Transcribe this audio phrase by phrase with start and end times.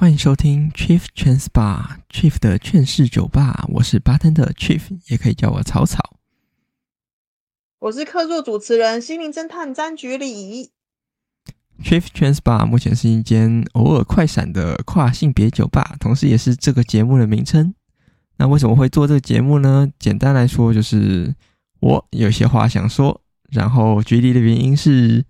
[0.00, 6.14] 欢迎收听 Chief Trans Bar Chief 的劝世酒吧，我是 Bartender Chief，也可以叫我草草。
[7.80, 10.70] 我是客座主持人心灵侦探詹局里。
[11.82, 17.74] Chief Trans Bar 目前是一间偶尔快闪的跨性别酒吧，同时也是这个节目的名称。
[18.36, 19.88] 那为什么会做这个节目呢？
[19.98, 21.34] 简单来说，就是
[21.80, 23.20] 我有些话想说，
[23.50, 25.24] 然后菊里的原因是，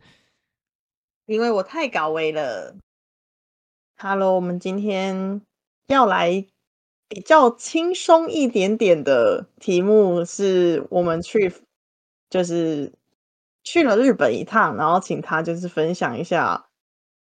[1.25, 2.77] 因为我太高危了。
[4.01, 5.43] Hello，我们今天
[5.89, 6.47] 要来
[7.09, 11.53] 比较轻松一点点的题目，是我们去
[12.31, 12.93] 就是
[13.65, 16.69] 去了日本一趟，然后请他就是分享一下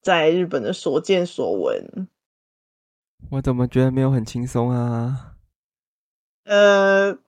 [0.02, 2.08] 在日本的所见所闻。
[3.30, 5.36] 我怎么觉得没有很轻松啊？
[6.44, 7.18] 呃。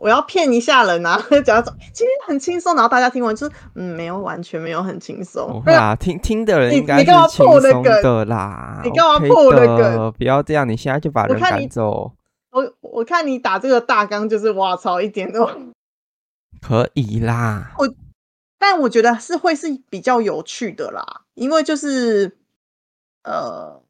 [0.00, 5.62] 我要骗一下人啊， 假装今天很轻松，然后大家听完就是嗯，没有，完全没有很轻松。
[5.62, 8.80] 对啊，听听的人应该是轻松的啦。
[8.82, 10.12] 你干嘛破我的梗？
[10.12, 12.12] 不要这样，你现在就把人赶走。
[12.50, 15.48] 我我看你打这个大纲就是哇操，一点都
[16.62, 17.74] 可以啦。
[17.76, 17.86] 我
[18.58, 22.38] 但我觉得是会是比较有趣的啦，因为就是
[23.22, 23.82] 呃，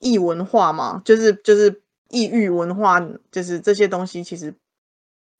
[0.00, 4.52] 异文化嘛，就是就是异域文化，就是这些东西其实。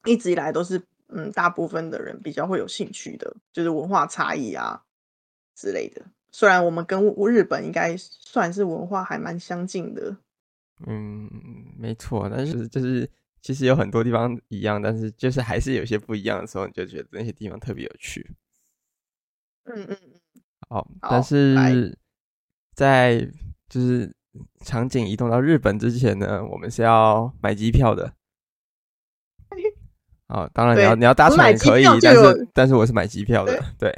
[0.04, 4.82] 一直以来都是，嗯，大部分的人比较会有兴趣的，就是文化差异啊
[5.54, 6.02] 之类的。
[6.32, 10.16] 虽然我们跟日本应该算是文化还蛮相近的，
[10.86, 11.28] 嗯，
[11.76, 12.30] 没错。
[12.32, 13.08] 但是就是
[13.42, 18.34] 其实有很多地方一样，但是就是还是有些不一样的时候，你就觉得那些地方特别有趣。
[19.64, 20.42] 嗯嗯嗯。
[20.68, 21.98] 好，但是
[22.74, 23.28] 在
[23.68, 24.14] 就是
[24.64, 28.14] 场景移动到日本之前呢，我们是要买机票的。
[30.30, 33.90] 哦，当然你要你要搭船也可以，但是但是我是买机票的，对。
[33.90, 33.94] 对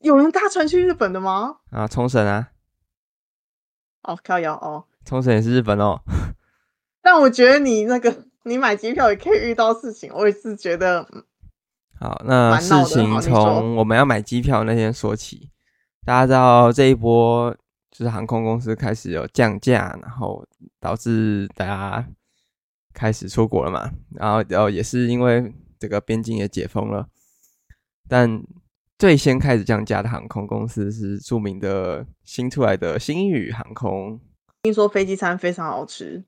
[0.00, 1.56] 有人搭船去日本的吗？
[1.70, 2.50] 啊，冲绳啊。
[4.02, 4.84] 哦，靠腰哦。
[5.04, 5.98] 冲绳也是日本哦。
[7.02, 11.06] 但我觉得你那个你买机票也可以遇到事情，我也是觉得。
[11.98, 15.50] 好，那事情从我们要买机票那天说起。
[16.04, 17.50] 大家知道这一波
[17.90, 20.46] 就是航空公司开始有降价，然后
[20.78, 22.06] 导致大家。
[22.94, 27.08] 开始出国了嘛，然后然后也是因为这个边境也解封了，
[28.08, 28.40] 但
[28.96, 34.20] 最先开始降价的航空公司是著名的新出来的新宇航空。
[34.62, 36.24] 听说飞机餐非常好吃，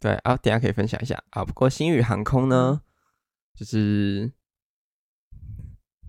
[0.00, 1.44] 对啊，等下可以分享一下啊。
[1.44, 2.82] 不过新宇航空呢，
[3.54, 4.32] 就是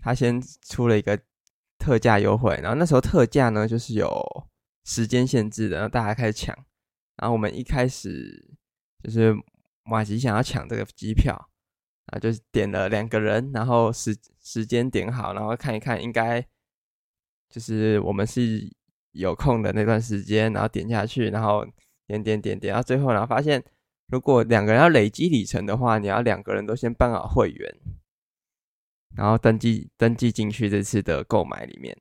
[0.01, 1.17] 他先出了一个
[1.77, 4.09] 特价优惠，然后那时候特价呢就是有
[4.83, 6.55] 时间限制的，然后大家开始抢，
[7.17, 8.57] 然后我们一开始
[9.03, 9.37] 就是。
[9.89, 11.49] 马吉想要抢这个机票
[12.07, 16.45] 啊，就是点了两个人，然后时时间点好，然后看一看，应该
[17.49, 18.71] 就是我们是
[19.11, 21.65] 有空的那段时间，然后点下去，然后
[22.07, 23.63] 点点点点到最后，然后发现
[24.07, 27.75] 如果两个人要累积里程的话，你要两个人都先办好会员，
[29.15, 31.97] 然后登记登记进去这次的购买里面。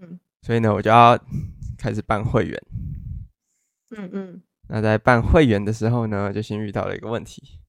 [0.00, 1.18] 嗯，所以呢，我就要
[1.78, 2.62] 开始办会员。
[3.96, 4.42] 嗯嗯。
[4.74, 7.60] 那在办会员的时候呢，就先遇到了一个问题。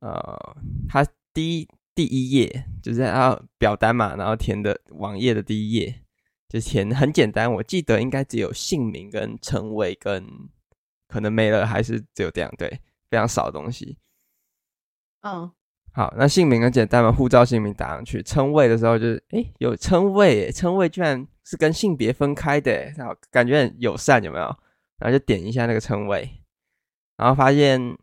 [0.00, 0.56] 呃，
[0.88, 6.02] 他第一第一页就是要表单嘛，然后填的网页的第一页
[6.48, 10.24] 就填很简单，我记得应该只有姓名跟称谓跟
[11.08, 12.80] 可能没了，还是只有这样，对，
[13.10, 13.98] 非常少的东西。
[15.20, 15.52] 嗯，
[15.92, 24.56] 好，那姓名很简单嘛，护照姓名打上去，称谓的时候就是，诶，有称谓，称谓居然是跟性别分开的，然后感觉很友善，有没有？
[24.98, 26.42] 然后就点一下那个称谓，
[27.16, 27.96] 然后发现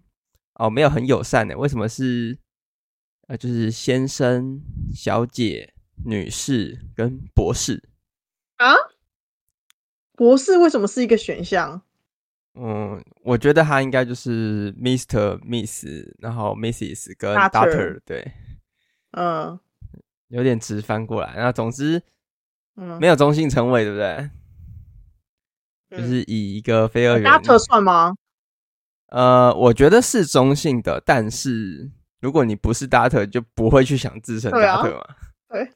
[0.55, 2.37] 哦，没有很友善的，为什么是
[3.27, 4.61] 呃，就是先生、
[4.93, 5.73] 小姐、
[6.05, 7.89] 女士跟博士
[8.57, 8.73] 啊？
[10.13, 11.81] 博士为什么是一个选项？
[12.53, 15.85] 嗯，我觉得他应该就是 Mister Miss，
[16.19, 17.13] 然后 Mrs.
[17.17, 18.31] 跟 Doctor，对，
[19.11, 19.59] 嗯，
[20.29, 21.35] 有点直翻过来。
[21.35, 22.01] 然后总之，
[22.77, 24.29] 嗯，没有中性称谓，对不对？
[25.89, 28.13] 就是以一个非二元，Doctor 算吗？
[29.07, 31.89] 呃，我觉得是中性的，但是
[32.19, 35.15] 如果你不是 Doctor，就不会去想自身 Doctor 嘛。
[35.49, 35.69] 对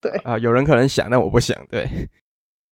[0.00, 1.66] 对啊，呃，有人可能想，但我不想。
[1.68, 2.08] 对，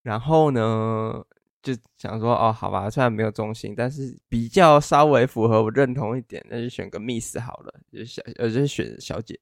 [0.03, 1.25] 然后呢，
[1.63, 9.41] 就想说，哦，好吧，虽然没有中性，但是比较稍微符合我认同一点，那就选个 Miss 好了，就小呃，就选小姐。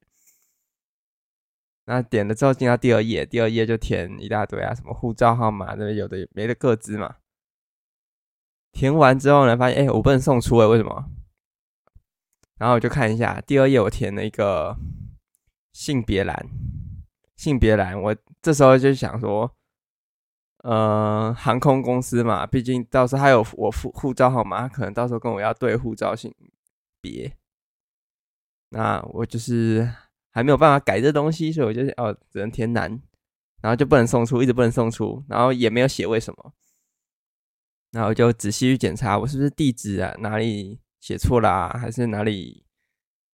[1.86, 7.16] 那点了之后进到第二页，第二页就填一大堆啊，什么护照号码，那有的没的个资嘛。
[8.72, 11.10] 填完之后呢，发现哎、我不能送出哎，为什么？
[12.58, 14.76] 然后我就看一下第二页，我填了一个
[15.72, 16.48] 性别栏，
[17.36, 19.50] 性别栏，我这时候就想说，
[20.62, 26.34] 呃航空公司嘛，毕竟到时候还有我护护照号码，可能到时候跟我要对护照性
[27.00, 27.34] 别，
[28.68, 29.90] 那我就是
[30.30, 32.90] 还没有办法改这东西，所以我就哦只能填男，
[33.62, 36.52] 然后就不能送出，一直不能送出，然后也没有写为什么，
[37.92, 42.64] 然后就仔细去检查我是不是地址啊哪里写错啦，还是哪里。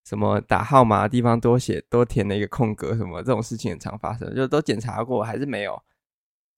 [0.05, 5.83] 什么打号码的地方多写多填了一个空格，什么这种事情很常发生，就都检查过还是没有。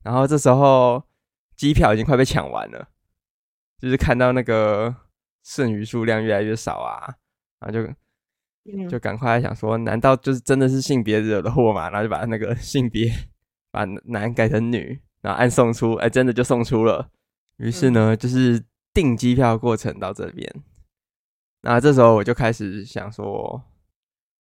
[0.03, 1.03] 然后这时候
[1.57, 2.89] 机票已经快被抢完了，
[3.81, 4.95] 就是看到那个
[5.43, 7.15] 剩余数量越来越少啊，
[7.59, 11.89] 然后就就赶快想说，难道就是真的是性别惹的祸嘛？
[11.89, 13.11] 然后就把那个 性别
[13.71, 17.11] 把男改成女，然后按送出，哎，真的就送出了。
[17.59, 20.63] 于是呢，就是订机票的过程到这边。
[21.61, 23.63] 那这时候我就开始想说，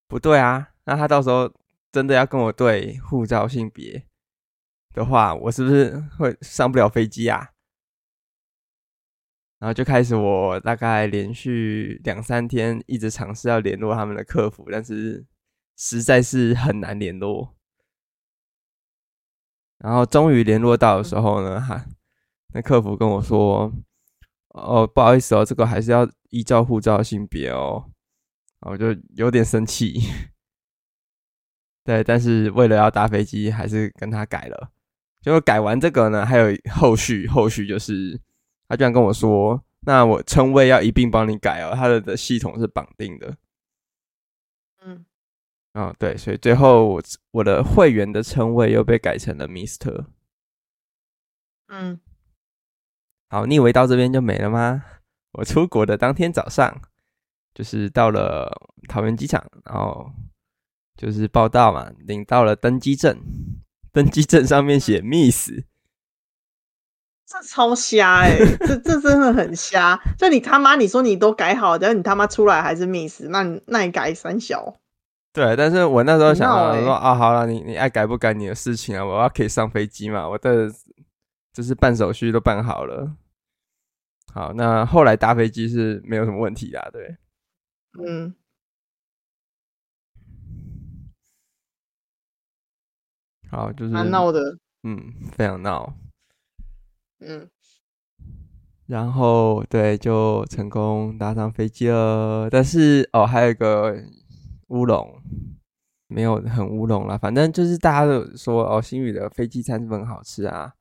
[0.08, 1.52] 不对啊，那他到时候
[1.92, 4.06] 真的要跟我对护照性别
[4.94, 7.50] 的话，我是不是会上不了飞机啊？
[9.58, 15.26] 然后就开始我大概连续两三天一直尝试要联络他们的客服，但是
[15.76, 17.56] 实在是很难联络。
[19.78, 21.84] 然后终于联络到的时候呢，哈，
[22.52, 23.72] 那客服跟我说。
[24.50, 27.84] 哦，不好意思哦，这个还是要依照护照性别哦，
[28.60, 30.00] 我就有点生气。
[31.84, 34.72] 对，但是为了要搭飞机，还是跟他改了。
[35.20, 38.20] 结果改完这个呢，还有后续，后续就是
[38.66, 43.36] 他居然跟我说，那我称谓要一并帮你改哦，他的的系统是绑定的。
[44.80, 45.04] 嗯，
[45.74, 50.06] 哦，对，所以最后我我的会员的称谓又被改成了 Mister。
[51.68, 52.00] 嗯。
[53.30, 54.82] 好，你以为到这边就没了吗？
[55.32, 56.80] 我出国的当天早上，
[57.54, 58.50] 就是到了
[58.88, 60.10] 桃园机场，然后
[60.96, 63.20] 就是报到嘛，领到了登机证，
[63.92, 65.50] 登机证上面写 Miss，
[67.26, 70.00] 这超瞎哎、欸，这这真的很瞎。
[70.16, 74.76] 就你他妈，你说你都改好，然后你他妈出来还是 Miss，那你那你改三小？
[75.34, 76.48] 对，但是我那时候想
[76.82, 80.72] 说啊，好了，你你爱改不改你的事情啊，我要可以上飞机嘛，我的。
[81.58, 83.16] 就是办手续都办好了，
[84.32, 87.16] 好，那后来搭飞机是没有什么问题的，对，
[88.00, 88.32] 嗯，
[93.50, 95.92] 好，就是蛮闹的，嗯，非常闹，
[97.18, 97.50] 嗯，
[98.86, 103.96] 然后对，就成功搭上飞机了，但是哦，还有一个
[104.68, 105.20] 乌龙，
[106.06, 110.76] 没有很乌龙啦，反正就是大家都说哦，新宇的飞机餐是不是很好吃啊？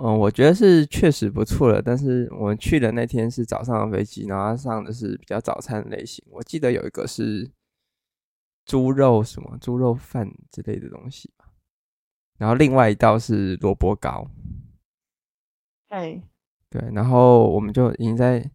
[0.00, 6.24] 嗯，我觉得是确实不错的，但是我们去的那天是早上的飞机，然后上的是比较早餐类型。
[6.30, 7.50] 我记得有一个是
[8.64, 11.46] 猪肉什么猪肉饭之类的东西吧，
[12.38, 14.30] 然后另外一道是萝卜糕。
[15.88, 16.22] 哎，
[16.70, 18.48] 对，然后我们就已经在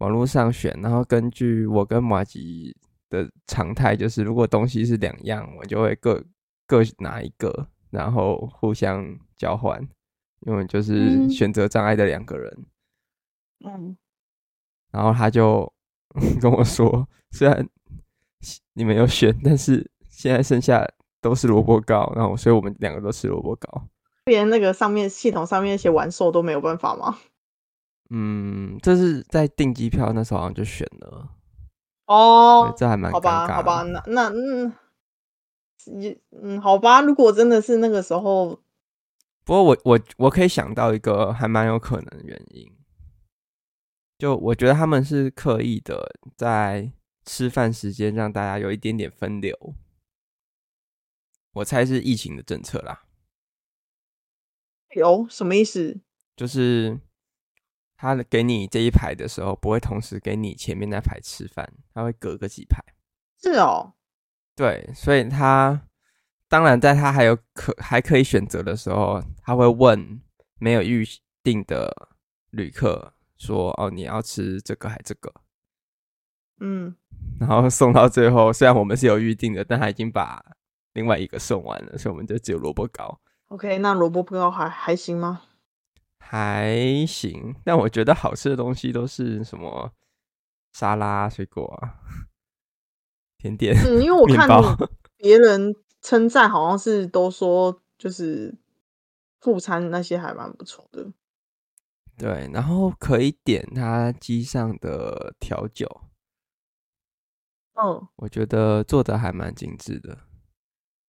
[0.00, 2.76] 网络上选，然后根据我跟马吉
[3.08, 6.24] 的常态，就是如果东西是两样，我就会各
[6.66, 9.88] 各拿一个，然后互相交换。
[10.46, 12.66] 因为就是选择障碍的两个人，
[13.62, 13.96] 嗯，
[14.90, 15.70] 然后他就
[16.40, 17.68] 跟我说，虽然
[18.72, 20.86] 你们有选，但是现在剩下
[21.20, 23.86] 都是萝卜糕，然后所以我们两个都吃萝卜糕。
[24.24, 27.18] 连那个上面系统上面那些完售都没有办法吗？
[28.08, 31.28] 嗯，这是在订机票那时候好像就选了。
[32.06, 34.72] 哦，这还蛮好吧，好吧，那那嗯，
[36.42, 38.58] 嗯，好吧，如果真的是那个时候。
[39.44, 42.70] 不过我我我可以想到一个还蛮有可能的原因，
[44.18, 46.92] 就我觉得他们是刻意的在
[47.24, 49.74] 吃饭时间让大家有一点点分流，
[51.54, 53.06] 我猜是疫情的政策啦。
[54.94, 56.00] 有什么意思？
[56.36, 57.00] 就是
[57.96, 62.84] 他给你这一排的时候，不会同时给你前面那排吃饭，他会隔个几排。
[63.42, 63.94] 是哦，
[64.54, 65.86] 对，所以他。
[66.50, 70.20] 当然，在他还有可还可以选择的时候，他会问
[70.58, 71.06] 没有预
[71.44, 72.08] 定的
[72.50, 75.32] 旅客说：“哦，你要吃这个还这个？”
[76.58, 76.96] 嗯，
[77.38, 80.44] 然后送到最后，虽然我们是有预定的，但他已经把
[80.94, 83.20] 另外一个送完了，所以我们就只有萝卜糕。
[83.46, 85.42] OK，那萝卜糕还还行吗？
[86.18, 89.92] 还行，但我觉得好吃的东西都是什么
[90.72, 91.94] 沙拉、水果啊、
[93.38, 93.76] 甜点。
[93.86, 94.48] 嗯，因为我看
[95.16, 95.72] 别人。
[96.00, 98.54] 称赞好像是都说，就是
[99.40, 101.12] 副餐那些还蛮不错的。
[102.16, 106.02] 对，然后可以点他机上的调酒。
[107.74, 110.18] 嗯，我觉得做的还蛮精致的。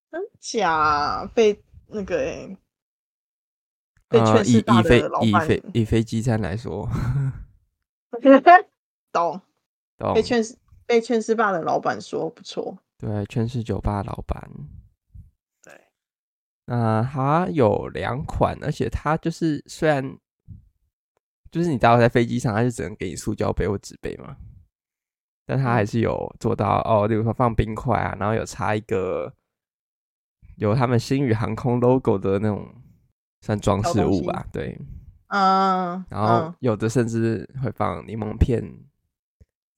[0.10, 1.26] 真假？
[1.34, 2.58] 被那个诶
[4.08, 6.88] 被劝世霸的老板、呃、以，以飞以飞以飞机餐来说，
[9.12, 9.42] 懂
[9.98, 14.81] 懂被劝世被劝世霸的老板说不错，对，劝世酒吧老板，对，
[16.72, 20.18] 那它有两款，而且它就是虽然
[21.52, 24.38] 就是你待会在飞机上，它就只能给你塑胶杯或纸杯嘛。
[25.46, 29.34] 但它还是有做到哦，例如说放冰块啊，然后有插一个
[30.56, 32.74] 有他们星宇航空 logo 的那种
[33.42, 34.80] 算装饰物吧，对，
[35.28, 38.64] 嗯，然后有的甚至会放柠檬片、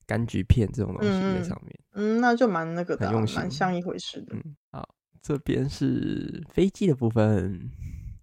[0.06, 4.36] 柑橘片这种东西在上面，嗯，嗯，那就蛮那个的，蛮像一回事的。
[4.36, 4.88] 嗯，好，
[5.24, 7.70] 这边是飞机的部分，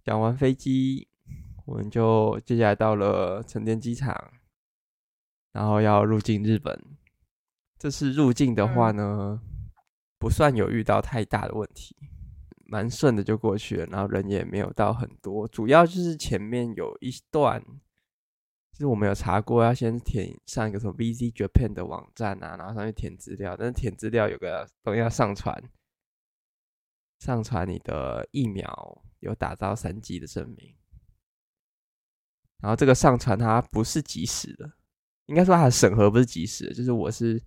[0.04, 1.08] 讲完飞机，
[1.66, 4.32] 我们就接下来到了成田机场，
[5.50, 6.80] 然后要入境日本。
[7.76, 9.40] 这次入境的话呢，
[10.16, 11.96] 不算有遇到太大的问题，
[12.66, 17.60] 蛮顺的就过去了，然后人也没有到很多，主要就是前面有一段，
[18.70, 25.60] 就是我们有查过，要先填上一个什么 VZ Japan 的网站啊，然后上去填资料，但是填资料有个东西要上传，
[27.22, 30.74] 上传你的疫苗有打到三剂的证明，
[32.60, 34.68] 然后这个上传它不是及时的，
[35.26, 37.40] 应该说它的审核不是及时的，就是我是。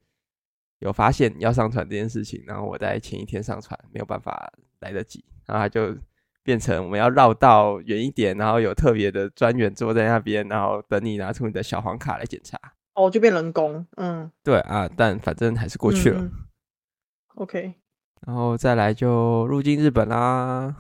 [0.80, 4.52] 有发现要上传这件事情，然后我在前一天上传，没有办法
[4.82, 5.98] 来得及，然后它就
[6.44, 12.60] 变成我们要绕到远一点，然后有特别的专员坐在那边，然后等你拿出你的小黄卡来检查。
[12.94, 16.22] 哦，就变人工，嗯，对啊，但反正还是过去了。
[16.22, 16.32] 嗯、
[17.36, 17.74] OK，
[18.26, 20.76] 然后再来就入境日本啦。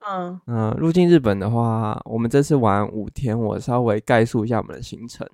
[0.00, 5.28] 嗯嗯，入境日本的话，我们这次玩五天，我稍微概述一下我们的行程。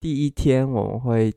[0.00, 1.34] 第一天我们会。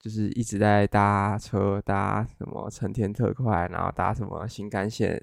[0.00, 5.20] 就是一直在搭车，搭什么成田特快，然后搭什么新干线，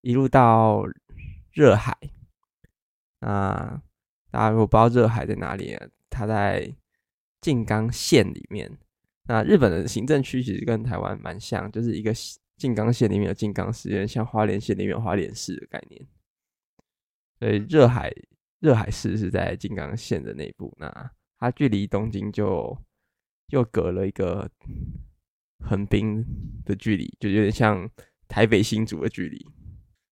[0.00, 0.82] 一路到
[1.52, 1.96] 热海。
[3.20, 3.80] 那
[4.32, 5.78] 大家如果不知道热海在哪里，
[6.10, 6.74] 它在
[7.40, 8.76] 静冈县里面。
[9.28, 12.12] 那日本的行政区其实跟台湾蛮像，就是一个
[12.56, 16.04] 静冈县里面有静冈市，有点像花莲县里面有花莲市的概念。
[17.38, 18.12] 所以热海
[18.58, 22.76] 热海市是在静冈县的内部，那它距离东京就。
[23.50, 24.46] 又隔了一个
[25.64, 26.22] 横滨
[26.66, 27.90] 的距离，就有点像
[28.28, 29.42] 台北新竹的距离，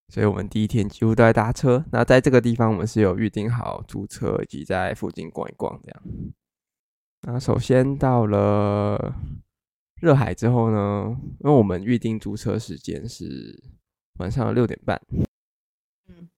[0.09, 1.85] 所以我们第一天几乎都在搭车。
[1.93, 6.03] 那在这个地方，我们是有预定好租车，以及在附近逛一逛这样。
[7.26, 9.14] 那首先到了
[10.00, 13.62] 热海之后呢，因为我们预定租车时间是
[14.18, 15.00] 晚上六点半，
[16.09, 16.28] 嗯，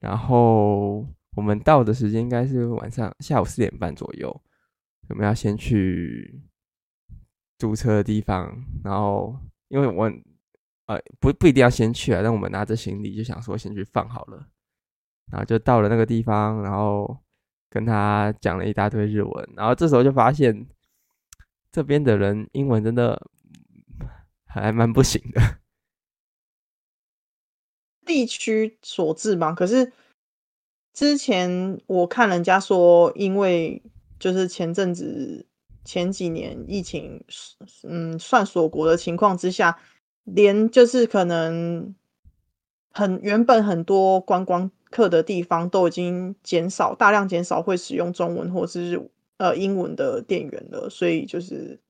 [0.00, 4.42] 然后我们到的时间应该是晚上下午四点半左右，
[5.08, 6.42] 我们要先去。
[7.60, 9.36] 租车的地方，然后
[9.66, 10.04] 因为我
[10.86, 14.46] 呃不不一定要先去啊，但我们拿着行李就想说先去放好了，
[15.32, 17.18] 然后就到了那个地方，然后
[17.70, 20.66] 跟他讲了一大堆日文，然后这时候就发现
[21.70, 23.28] 这边的人英文真的
[24.46, 25.40] 还蛮不行的，
[28.06, 29.52] 地区所致嘛。
[29.52, 29.92] 可是
[30.92, 33.82] 之前我看人家说，因为
[34.18, 35.44] 就是前阵子。
[35.84, 37.24] 前几年疫情，
[37.82, 39.78] 嗯，算锁国的情况之下，
[40.24, 41.94] 连就是可能
[42.90, 51.80] 很原本很多观光客的地方都已经减少，大量减少会使用中文或是呃英文的店员了，所以就是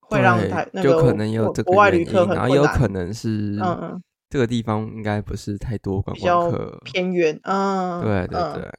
[0.00, 8.72] 会让台那个可能有这个国外旅客很，然后有可能是嗯嗯，这个地方应该不是太多观光客，偏远，嗯，对对对，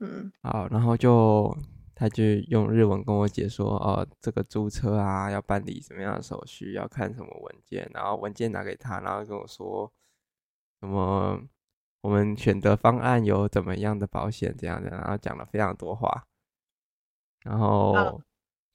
[0.00, 1.56] 嗯，好，然后就。
[1.94, 9.92] 他就用日文跟我解说，哦，这个租车啊，要办理什么样的手续，要看什么文件，然后文件拿给他，然后跟我说
[10.82, 11.40] 什么
[12.00, 16.24] 我们选择方案有怎么样的保险这样的，然后讲了非常多话，
[17.44, 18.20] 然后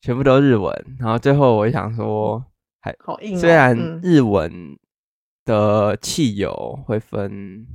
[0.02, 2.44] 全部都日文，然后最后我想说，
[2.80, 4.80] 还好硬，虽然日文
[5.44, 7.68] 的汽油会分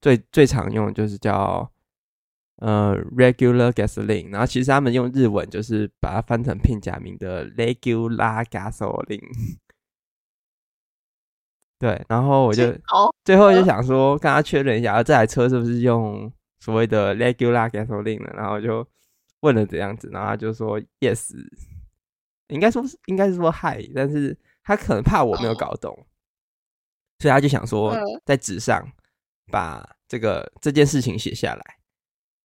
[0.00, 1.72] 最最常用的就是叫。
[2.60, 9.22] 呃，regular gasoline，然后其实他们用日文就是把它翻成片假名的 regular gasoline。
[11.78, 12.74] 对，然后我就
[13.24, 16.30] 最后就想说，跟他确认一下，这台车是不是用
[16.60, 18.32] 所谓的 regular gasoline 呢？
[18.34, 18.86] 然后就
[19.40, 21.34] 问了这样子，然后他就说 yes，
[22.48, 26.06] 应该说是应该是说 hi，但是他可能怕我没有搞懂，
[27.20, 28.84] 所以他就想说在纸上
[29.52, 31.78] 把这个这件事情写下来。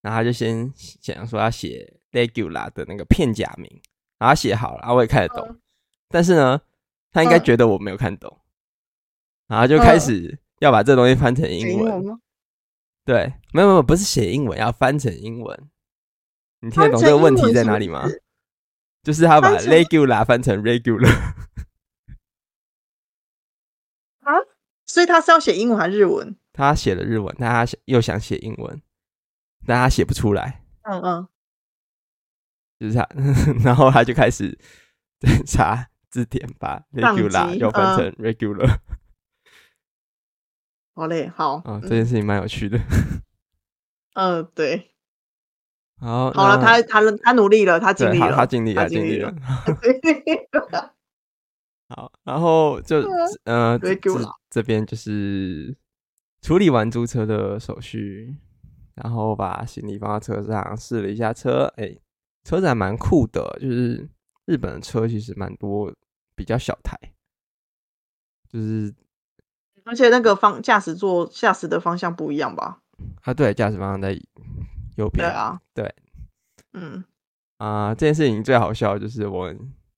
[0.01, 3.81] 然后他就先想说要写 regular 的那个片假名，
[4.19, 5.57] 然后写好了，然后我也看得懂，
[6.09, 6.59] 但是呢，
[7.09, 8.37] 他应该觉得我没有看懂，
[9.47, 12.01] 然后就开始要把这东西翻成英文。
[12.01, 12.19] 英文？
[13.05, 15.69] 对，没有没有，不是写英文，要翻成英文。
[16.61, 18.07] 你听得懂这个问题在哪里吗？
[19.03, 21.11] 就是他把 regular 翻成 regular。
[24.21, 24.31] 啊？
[24.85, 26.35] 所以他是要写英文还是日文？
[26.53, 28.81] 他写了日文，但他又想写英文，
[29.65, 30.63] 但他写不出来。
[30.83, 31.27] 嗯嗯。
[32.79, 33.07] 就是他，
[33.63, 34.57] 然后他就开始
[35.45, 38.67] 查字典，把 regular 又翻成 regular。
[38.67, 38.79] 嗯、
[40.93, 41.55] 好嘞，好。
[41.57, 42.77] 啊、哦，这件事情蛮有趣的。
[44.13, 44.91] 嗯、 呃，对。
[45.99, 49.33] 好，好了，他他他努力了，他尽力了，他尽力了，尽力了。
[51.89, 53.03] 好，然后就
[53.45, 53.95] 呃，这
[54.49, 55.75] 这边就是
[56.41, 58.35] 处理完租车的手续，
[58.95, 61.99] 然后把行李放到车上，试了一下车，哎、欸。
[62.45, 64.09] 车子还蛮酷的，就是
[64.43, 65.89] 日本的车其实蛮多，
[66.35, 66.93] 比较小台，
[68.49, 68.93] 就是
[69.85, 72.81] 而且那个方驾驶座驾驶的方向不一样吧？
[73.21, 74.13] 啊，对，驾驶方向在
[74.95, 75.27] 右边。
[75.27, 75.95] 对啊，对，
[76.73, 77.03] 嗯
[77.57, 79.53] 啊、呃，这件事情最好笑就是我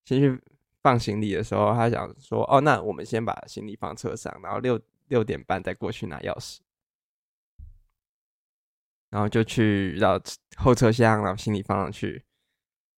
[0.06, 0.42] 先去
[0.82, 6.60] 放行李的时候，他想说，哦，那我们先把行李放车上，然后六六点半再过去拿钥匙。
[9.12, 10.20] 然后就去到
[10.58, 12.24] 后车厢，然后行李放上去。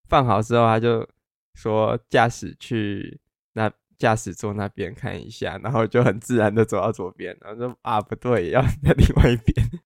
[0.10, 1.08] 放好之后，他就
[1.54, 3.20] 说驾驶去
[3.54, 9.68] 那驾驶座那边看一下，然后就很自然的走到左边，然后说啊不对，要在另外一边。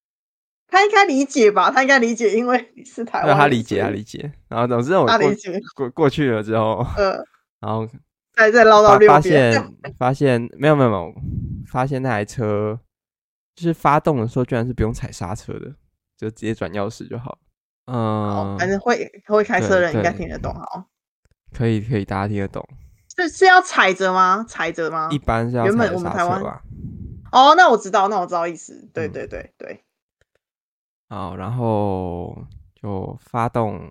[0.68, 1.70] 他应该理解吧？
[1.70, 3.36] 他应该理解，因为你是台湾。
[3.36, 4.32] 他理解，他理解。
[4.48, 5.18] 然后总之我过
[5.74, 7.22] 过过去了之后，呃，
[7.60, 7.86] 然后
[8.32, 11.14] 再再绕到发现 发现没有没有没有，
[11.66, 12.80] 发现那台车
[13.54, 15.74] 就是发动的时候居然是不用踩刹车的，
[16.16, 17.38] 就直接转钥匙就好。
[17.86, 20.86] 嗯，反正会会开车的人应该听得懂哈。
[21.52, 22.66] 可以可以，大家听得懂。
[23.16, 24.44] 是是要踩着吗？
[24.48, 25.08] 踩着吗？
[25.10, 26.62] 一般是要踩着刹车吧。
[27.30, 28.88] 哦，那我知道，那我知道意思。
[28.92, 29.84] 对对对对。
[31.08, 33.90] 好，然后就发动，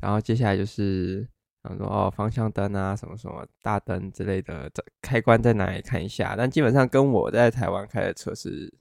[0.00, 1.28] 然后接下来就是，
[1.62, 6.34] 然后说哦，方向灯啊，什么什么大灯之类的，这开关在哪里看一下。
[6.36, 8.72] 但基本上跟我在台湾开的车是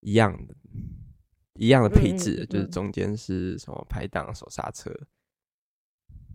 [0.00, 0.54] 一样的。
[1.54, 4.90] 一样的配置，嗯嗯嗯、就是中间是什么排档、手刹车，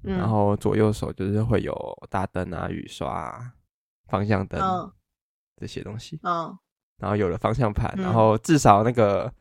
[0.05, 1.75] 嗯、然后左右手就是会有
[2.09, 3.53] 大灯啊、雨刷、啊、
[4.07, 4.93] 方向灯、哦、
[5.57, 6.19] 这些东西。
[6.23, 6.57] 嗯，
[6.97, 9.33] 然后有了方向盘，嗯、然后至少那个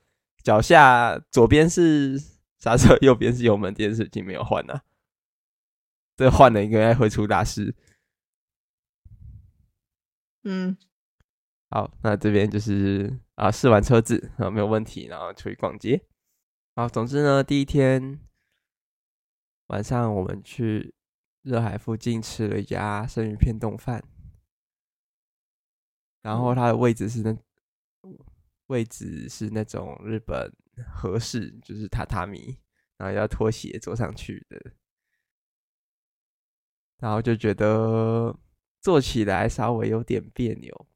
[0.42, 2.18] 脚下左边是
[2.58, 4.82] 刹车，右边是油门，这件事情没有换啊。
[6.16, 7.74] 这换了应该会出大事。
[10.44, 10.76] 嗯。
[11.70, 16.00] 好，那这边就是啊，试完车子啊没有问题，然后出去逛街。
[16.76, 18.20] 好，总之呢，第一天
[19.68, 20.94] 晚上我们去
[21.42, 24.04] 热海附近吃了一家生鱼片冻饭，
[26.22, 27.36] 然后它的位置是那
[28.66, 30.52] 位置是那种日本
[30.86, 32.58] 和式，就是榻榻米，
[32.96, 34.72] 然后要拖鞋坐上去的，
[36.98, 38.34] 然后就觉得
[38.80, 40.86] 坐起来稍微有点别扭。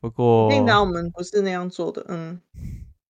[0.00, 2.40] 不过，领导我们不是那样做的，嗯，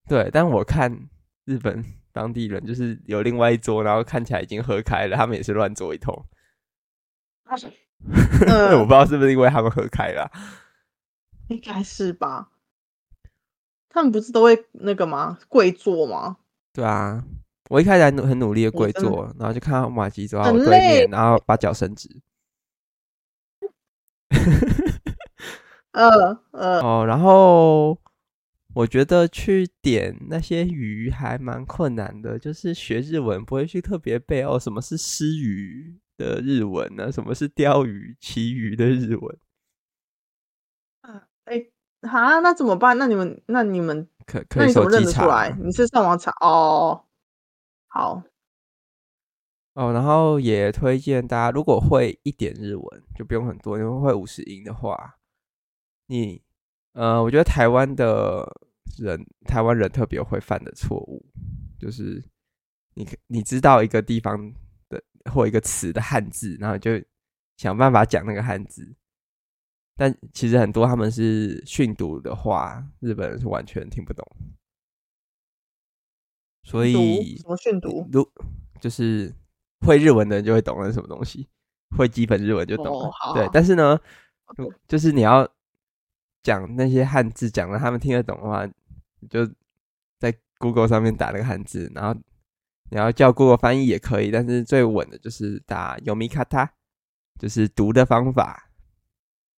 [0.07, 0.29] 对。
[0.31, 1.09] 但我看
[1.45, 1.83] 日本
[2.17, 6.25] 当地人就是有另外一桌，然后看起来已经喝开了，他们也是乱做一通。
[8.47, 10.31] 呃、我不知道是不是因为他们喝开了，
[11.49, 12.49] 应该是吧？
[13.89, 15.37] 他们不是都会那个吗？
[15.47, 16.37] 跪坐吗？
[16.73, 17.23] 对啊，
[17.69, 22.09] 我一开始还很努力的跪坐，然后就看到马吉走到我对面，然后把脚伸直。
[25.93, 27.97] 呃呃哦，然后
[28.77, 37.11] 我觉得去点那些鱼还蛮困难的，就是学日文不会去特别背哦，什么是鰤鱼的日文呢？
[37.11, 39.39] 什么是鯛鱼、旗鱼的日文？
[41.01, 41.65] 啊，哎，
[42.07, 42.95] 哈，那怎么办？
[42.99, 45.49] 那你们，那你们可可以手机查？
[45.57, 47.03] 你是上网查哦？
[47.87, 48.21] 好
[49.73, 55.17] 哦，然后也推荐大家，如果会一点日文，就不用很多，因为会五十音的话。
[56.05, 56.43] 你，
[56.93, 58.66] 呃，我觉得台湾的
[58.97, 61.25] 人，台湾人特别会犯的错误，
[61.79, 62.23] 就是
[62.95, 64.53] 你你知道一个地方
[64.89, 66.91] 的或一个词的汉字，然后就
[67.57, 68.95] 想办法讲那个汉字，
[69.95, 74.25] 但其实很多他们是训读的话，日本人是完全听不懂。
[76.63, 78.07] 所以什么训读？
[78.11, 78.27] 如
[78.79, 79.33] 就是
[79.81, 81.47] 会日文的人就会懂那什么东西，
[81.97, 83.07] 会基本日文就懂了。
[83.07, 83.99] 哦、对，但是呢，
[84.87, 85.47] 就是你要。
[86.47, 88.65] 讲那些汉字，讲了他们听得懂的话，
[89.19, 89.45] 你就
[90.17, 92.17] 在 Google 上面打那个汉字，然后
[92.89, 96.69] 你要叫 Google 翻译也可以，但是最稳的就是打 Yomikata，，
[97.37, 98.63] 就是读的方法。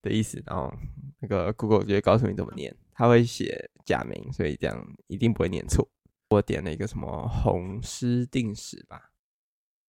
[0.02, 0.74] 的意思，然后
[1.20, 5.88] 那个 Google 就会告诉你怎么念，他会写假名，所以这样一定不会念错。
[6.30, 9.12] 我点了一个什么红狮定时吧，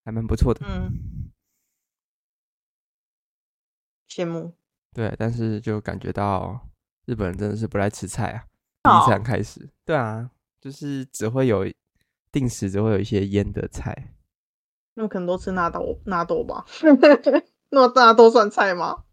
[0.03, 0.59] 还蛮不错的。
[0.67, 1.31] 嗯，
[4.09, 4.53] 羡慕。
[4.93, 6.69] 对，但是就感觉到
[7.05, 8.45] 日本人真的是不爱吃菜啊。
[8.83, 11.65] 第一餐开始，对啊，就是只会有
[12.31, 14.15] 定时，只会有一些腌的菜。
[14.95, 16.65] 那么可能都吃纳豆，纳豆吧？
[17.69, 19.03] 那大家都算菜吗？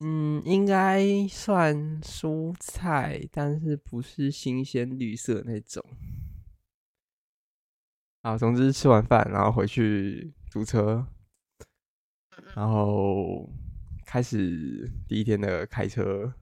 [0.00, 5.84] 嗯，应该算蔬菜，但是不是新鲜绿色那种。
[8.22, 11.06] 啊，总之吃完饭，然后回去租车，
[12.54, 13.50] 然后
[14.08, 16.32] 开始第一天的开车。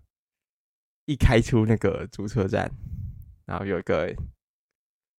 [1.08, 2.68] 一开出那个租车站，
[3.44, 4.12] 然后有一个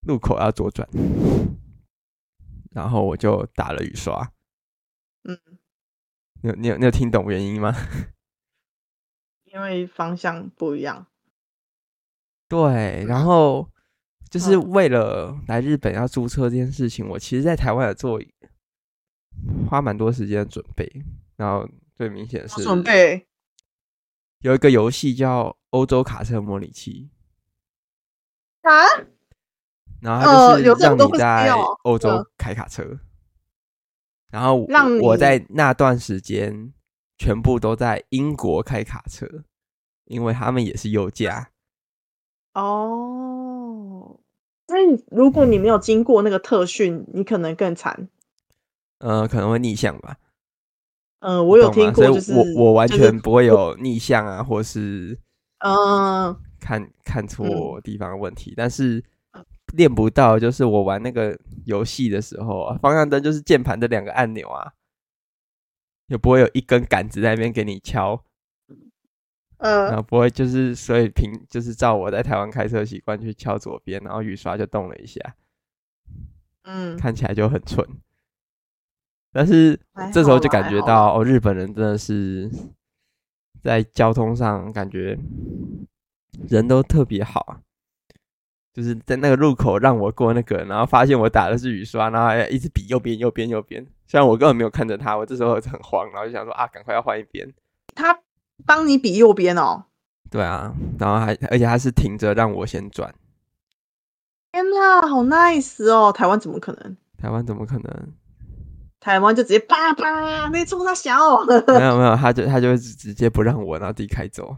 [0.06, 0.86] 路口要左转，
[2.72, 4.34] 然后我就打了雨刷。
[5.24, 5.40] 嗯，
[6.42, 7.74] 你有你有你有听懂原因吗？
[9.54, 11.08] 因为方向不一样。
[12.50, 13.72] 对，然后
[14.30, 18.22] 就是为了来日本要租车这件事情，我其实在台湾也做
[19.70, 20.86] 花蛮多时间的准备。
[21.38, 21.66] 然后
[21.98, 23.28] 最明显的是准备
[24.40, 25.58] 有一个游戏叫。
[25.72, 27.10] 欧洲卡车模拟器
[28.62, 28.72] 啊，
[30.02, 33.00] 然后它就是让你在欧洲开卡车，
[34.32, 36.74] 然后让我在那段时间
[37.18, 39.28] 全部都在英国开卡车，
[40.06, 41.52] 因为他们也是右驾。
[42.54, 44.20] 哦，
[44.68, 48.08] 所以如果你没有经过那个特训，你可能更惨。
[49.00, 50.18] 呃，可能会逆向吧。
[51.20, 55.18] 嗯，我有听过，所以我我完全不会有逆向啊，或是。
[55.66, 59.04] 嗯，看看错地方的问题，嗯、但是
[59.74, 60.38] 练不到。
[60.38, 64.74] 就是我玩那个游戏的时候啊，方向灯就是键盘的两个按钮啊，
[66.10, 68.24] 也不会有一根杆子在那边给你敲。
[69.58, 75.20] 嗯，然后不会就是所以凭就是照我在台湾开车习惯去敲左边，然后雨刷就动了一下。
[76.66, 77.84] 嗯，看起来就很蠢，
[79.38, 79.80] 但是
[80.12, 82.50] 这时候就感觉到哦，日本人真的是。
[83.64, 85.18] 在交通上感觉
[86.48, 87.60] 人都特别好啊，
[88.72, 93.86] 就是在那个路口让我过那个，然后发现我打的是雨刷，然后还一直比右边、右边、右边。
[94.06, 97.52] 虽然我根本没有看着他，我这时候很慌，然后就想说啊，赶快要换一边。
[97.94, 98.18] 他
[98.66, 99.84] 帮你比右边哦？
[100.30, 103.14] 对啊，然后还而且他是停着让我先转。
[104.54, 106.14] 天呐，好 nice 哦！
[106.14, 106.96] 台湾怎么可能？
[107.18, 108.14] 台湾怎么可能？
[109.08, 111.16] 台湾就直接叭叭，没冲他小，
[111.46, 114.58] 没有没有，他就他就直接不让我，然后自己开走，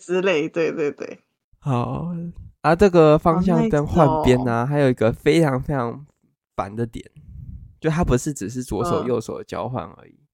[0.00, 1.20] 之类，对对对。
[1.60, 2.08] 好
[2.62, 6.04] 啊，这个方向灯换边呢，还有一个非常非常
[6.56, 7.08] 烦的点，
[7.80, 10.26] 就它不是只是左手右手的交换而已，嗯、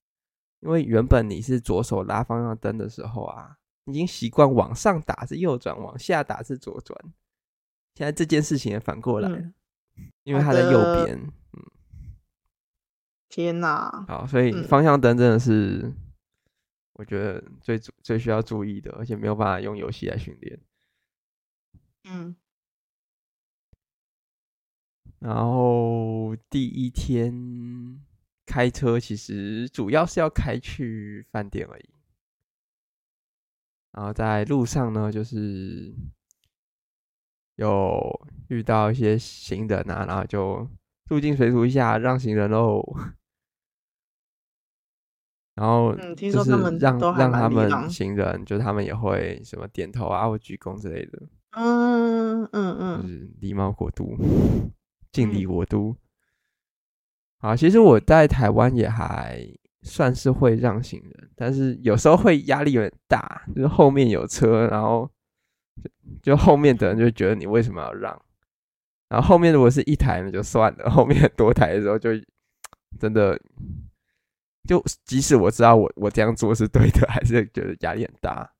[0.61, 6.99] 因为原本你是左手拉方向灯的时候啊，已经习惯往上打是右转，往下打是左转，
[7.93, 9.53] 现在这件事情也反过来了，嗯、
[10.23, 11.31] 因为它在右边。
[13.37, 14.03] 天呐！
[14.07, 15.93] 好，所以方向灯真的是
[16.93, 20.59] 我觉得最最需要注意的，而且没有办法用游戏来训练。
[22.05, 22.35] 嗯。
[25.19, 28.01] 然后第一天
[28.47, 31.89] 开车，其实主要是要开去饭店而已。
[33.91, 35.93] 然后在路上呢，就是
[37.53, 40.67] 有遇到一些行人啊，然后就
[41.07, 42.83] 入境随俗一下，让行人喽。
[45.57, 51.19] 然后就是让让他们行人，就他们也会什么点头啊或鞠躬之类的。
[51.53, 54.15] 嗯嗯嗯，就是礼貌国度，
[55.11, 55.97] 敬礼国都。
[57.39, 59.43] 啊，其实我在台湾也还
[59.81, 65.09] 算是会让行人，但是有时候会压力有点大，就是后面有车，然后
[66.21, 68.21] 就就后面的人就觉得你为什么要让？
[69.09, 72.11] 然后后面如果是一台那就算了，后面多台的时候就
[72.99, 73.39] 真的。
[74.67, 78.51] 就即使我知道我我这样做是对的，还是觉得压力很大。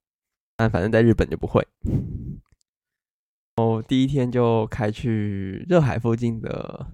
[0.55, 1.67] 但反正在日本就不会。
[3.57, 6.87] 哦，第一天就开去热海附近的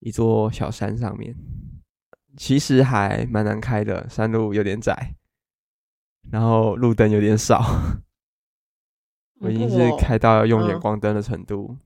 [0.00, 1.34] 一座小山上面，
[2.36, 5.14] 其实还蛮难开的，山路有点窄，
[6.30, 7.62] 然后路灯有点少。
[9.40, 11.78] 我已经是开到要用远光灯的程度，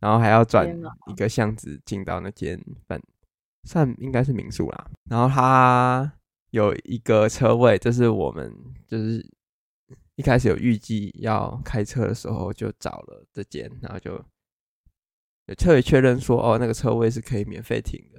[0.00, 0.68] 然后还要转
[1.06, 3.00] 一个巷子进到那间饭。
[3.64, 6.12] 算应该是民宿啦，然后它
[6.50, 8.54] 有一个车位，这是我们
[8.86, 9.24] 就是
[10.14, 14.12] 一开始有预计要开车的时候就找了这间，然后就
[15.46, 18.18] 有特别确认说哦，那个车位是可以免费停的，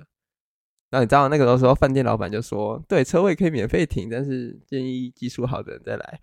[0.90, 6.22] 然后你知道那个时候饭店老板就说，对，车位可以免费停，但是建议技术好的人再来。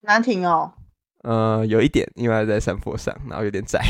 [0.00, 0.72] 难停哦。
[1.22, 3.80] 呃，有一点，因为在山坡上，然后有点窄。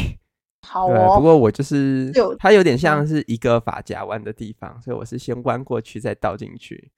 [0.67, 1.17] 好哦。
[1.17, 6.91] 不过我就是，有它有点像是一个发夹弯的地方，所以我是先弯过去再倒进去。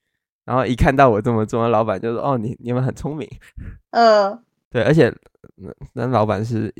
[0.45, 3.29] 然后一看到我这么做，老板就说：“哦，你你们很聪明。
[3.93, 5.15] ”呃，对，而且
[5.57, 6.75] 那那老板是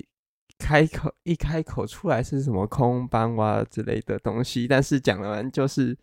[0.59, 5.97] 开口一开口出来是什么空班哇之类的东西，但是讲完就是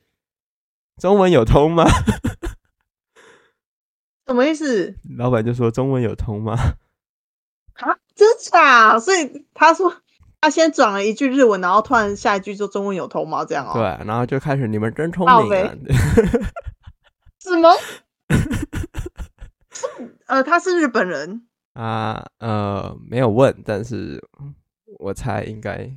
[0.98, 1.86] 中文有通吗？
[4.28, 4.96] 什么意思？
[5.18, 6.54] 老板就说中文有通吗？
[7.82, 9.00] 啊，真假？
[9.00, 9.92] 所以他说
[10.46, 13.44] 他先转了一句日文，然后突然下一句就中文有头毛？
[13.44, 13.74] 这样哦。
[13.74, 15.74] 对，然后就开始你们真聪明啊。
[17.42, 17.74] 什么？
[20.28, 22.28] 呃，他是日本人啊？
[22.38, 24.24] 呃，没有问，但是
[25.00, 25.92] 我猜应该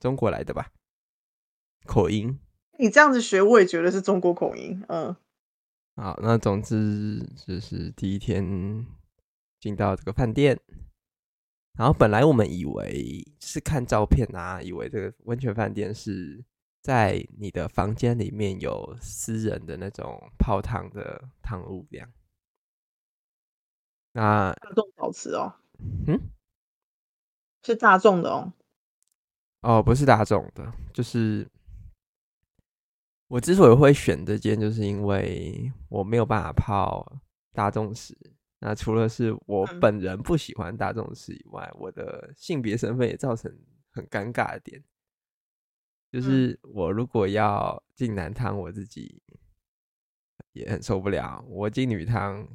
[0.00, 0.66] 中国来的吧？
[1.86, 2.40] 口音？
[2.80, 4.82] 你这样子学，我也觉得是中国口音。
[4.88, 5.14] 嗯，
[5.94, 8.84] 好，那总之就是第一天
[9.60, 10.58] 进到这个饭店，
[11.82, 16.44] 然后本来我们以为是看照片啊，以为这个温泉饭店是。
[16.80, 22.12] 在你的房间里面有私人的那种泡汤的汤屋，这样。
[24.10, 25.54] 那大众陶瓷哦，
[26.08, 26.20] 嗯，
[27.62, 28.52] 是大众的哦。
[29.60, 31.48] 哦，不是大众的，就是
[33.28, 37.12] 我之所以会选这间，就是因为我没有办法泡
[37.52, 38.18] 大众池。
[38.64, 43.52] 那除了是我本人不喜欢大众式以外，我的性别身份也造成
[43.90, 44.80] 很尴尬的点。
[46.12, 49.20] 就是我如果要进男汤，我自己
[50.52, 52.46] 也很受不了；我进女汤，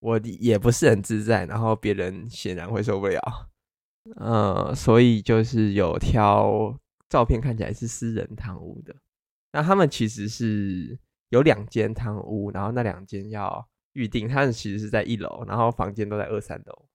[0.00, 1.46] 我也不是很自在。
[1.46, 3.50] 然后别人显然会受不了，
[4.16, 6.76] 呃，所以就是有挑
[7.08, 8.96] 照片看起来是私人汤屋的。
[9.52, 10.98] 那他们其实是
[11.28, 16.88] 有两间汤屋，然后那两间要预定，他们其实是在一楼，然后房间都在二三楼。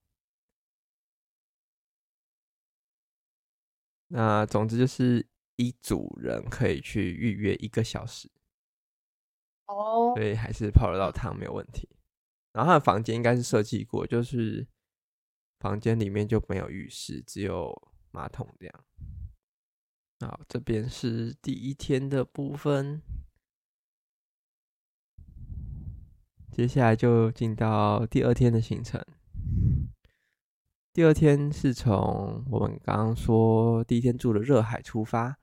[4.07, 5.27] 那总之就是。
[5.57, 8.29] 一组人可以去预约一个小时，
[9.67, 11.87] 哦，所以还是泡得到汤没有问题。
[12.51, 14.67] 然后他的房间应该是设计过，就是
[15.61, 17.73] 房间里面就没有浴室，只有
[18.11, 18.85] 马桶这样。
[20.19, 23.01] 好，这边是第一天的部分，
[26.55, 29.03] 接下来就进到第二天的行程。
[30.93, 35.37] 第二天是从我们刚刚说第一天住的热海出发。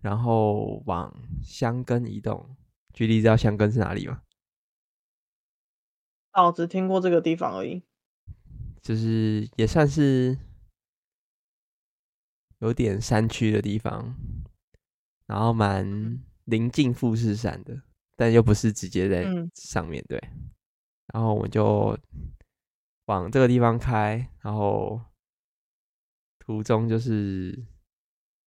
[0.00, 2.56] 然后往箱根移动，
[2.94, 4.22] 距离知道箱根是哪里吗？
[6.32, 7.82] 哦，只听过这个地方而已。
[8.80, 10.38] 就是也算是
[12.60, 14.14] 有点山区的地方，
[15.26, 17.82] 然后蛮临近富士山的，
[18.18, 20.20] 但又不是直接在上面对。
[21.14, 21.98] 然后我们就
[23.06, 25.00] 往这个地方开，然后
[26.38, 27.64] 途中就是。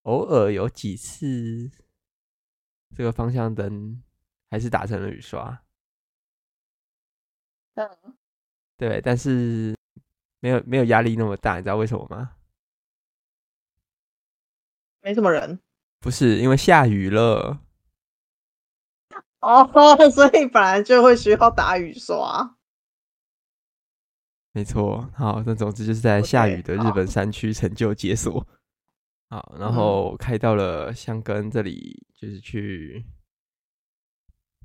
[0.06, 1.70] 偶尔有几次，
[2.96, 4.02] 这个方向灯
[4.50, 5.64] 还是打成了雨刷。
[7.76, 7.88] 嗯，
[8.78, 9.78] 对，但是
[10.40, 12.36] 没有没有压力那么大，你知道为什么吗？
[15.02, 15.60] 没什么人。
[16.00, 17.62] 不是，因为下雨了。
[19.42, 19.70] 哦，
[20.10, 22.58] 所以本来就会需要打雨刷。
[24.54, 28.46] 没错，好，那总之就是在下雨的日本山区成就解锁。
[29.30, 33.06] 好，然后开到了箱根这里，就是去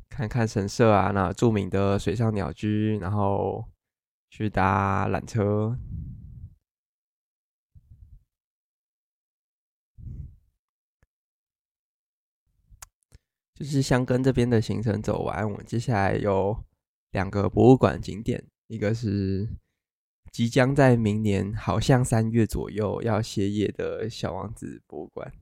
[0.08, 3.64] 看看神社啊，那著名的水上鸟居，然后
[4.28, 5.78] 去搭缆车。
[13.56, 16.56] 就是香根这边的行程走完，我们接下来有
[17.10, 19.48] 两个博物馆景点，一个是。
[20.32, 25.32] 即将在明年，好像三月左右要歇业的小王子博物馆。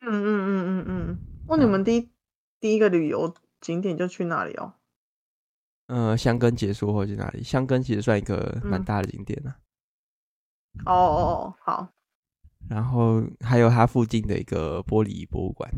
[0.00, 1.18] 嗯嗯嗯嗯嗯。
[1.48, 2.10] 那、嗯、你们第一、嗯、
[2.60, 4.74] 第一个旅游景点就去哪里哦？
[5.86, 7.42] 呃，香根结束后去哪里？
[7.42, 9.54] 香根其实算一个蛮大的景点呢、
[10.84, 10.92] 啊。
[10.92, 11.88] 哦哦哦，好。
[12.68, 15.70] 然后还有它附近的一个玻璃博物馆。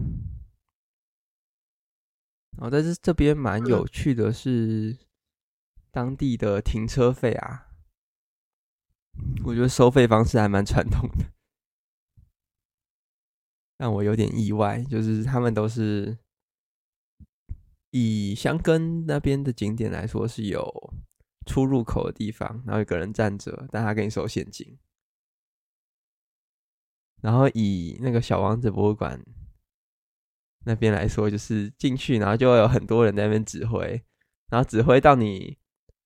[2.53, 4.97] 然后但是这边蛮有趣的是。
[5.93, 7.67] 当地的停车费啊，
[9.43, 11.33] 我觉得收费方式还蛮传统的，
[13.77, 14.81] 让我有点意外。
[14.85, 16.17] 就是他们都是
[17.91, 20.95] 以箱根那边的景点来说，是有
[21.45, 24.79] 出入口的地方，然后有个人站着，但他给你收现金。
[27.23, 29.21] 然后以那个小王子博物馆
[30.65, 34.03] 那边来说，就是进去，然后就会有很多人在那边指挥，
[34.51, 35.59] 然后指挥到你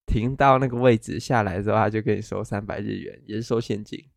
[0.07, 4.11] 停到那个位置下来之后，他就跟你收三百日元，也是收现金。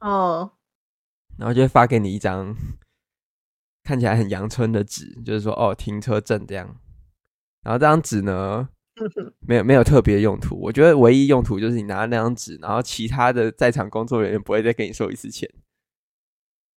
[0.00, 0.58] 哦，
[1.38, 2.54] 然后就会发给你一张
[3.82, 6.80] 看起来很阳春的纸，就是说哦，停车证这样。
[7.62, 8.70] 然后这张纸呢，
[9.46, 10.58] 没有没有特别用途。
[10.60, 15.48] 我觉得唯一用途就是你拿那张纸，然后其他的在场工作人员不会再给你收一次钱。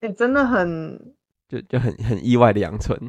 [0.01, 1.15] 哎、欸，真的很，
[1.47, 2.99] 就就很很意外的阳春。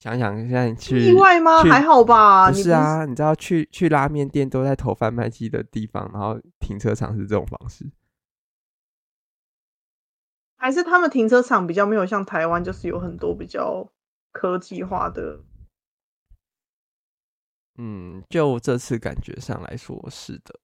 [0.00, 1.62] 想想现在去意外吗？
[1.64, 2.50] 还好吧。
[2.50, 7.90] 不是啊，你，你知道去去拉面店都在投贩卖机的地方，然后停车场是这种方式。
[10.56, 13.88] 还是他们停车场比较没有像台湾，就是有很多比较
[14.32, 15.40] 科技化的。
[17.78, 20.60] 嗯，就这次感觉上来说是的。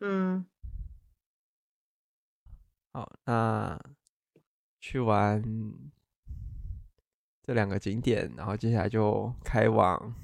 [0.00, 0.44] 嗯，
[2.92, 3.80] 好，那
[4.80, 5.42] 去完
[7.40, 10.14] 这两个景点，然后接下来就开往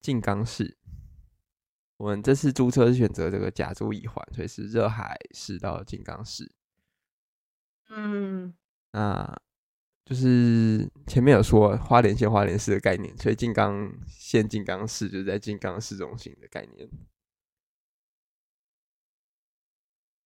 [0.00, 0.78] 静冈市。
[1.96, 6.50] 我们这次租车是选择这个甲租乙环，所以是热海市到静冈市。
[7.88, 8.54] 嗯，
[8.92, 9.42] 那
[10.04, 16.88] 就是前面有说花莲县花莲市的概念，所以金刚县金刚市就是在金刚市中心的概念。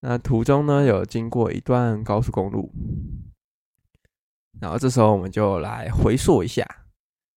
[0.00, 2.70] 那途中呢，有经过一段高速公路，
[4.60, 6.66] 然后这时候我们就来回溯一下。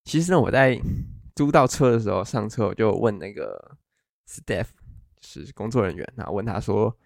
[0.03, 0.77] 其实呢，我在
[1.35, 3.77] 租到车的时候上车，我就问那个
[4.27, 4.67] staff，
[5.19, 6.97] 就是工作人员，然后问他说：“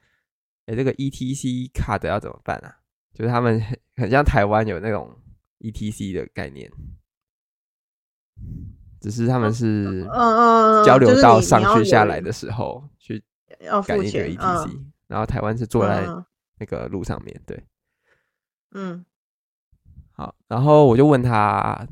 [0.66, 2.78] 哎、这个 ETC 卡的要怎么办啊？”
[3.14, 3.62] 就是他们
[3.96, 5.21] 很像台湾有那种
[5.62, 6.72] ETC 的概念，
[9.00, 13.24] 只是他们是嗯交流到上去下来的时候去
[13.88, 16.06] 改一个 ETC，然后台湾是坐在
[16.60, 17.64] 那个路上面对，
[18.72, 19.06] 嗯，
[20.12, 21.88] 好，然后我就问他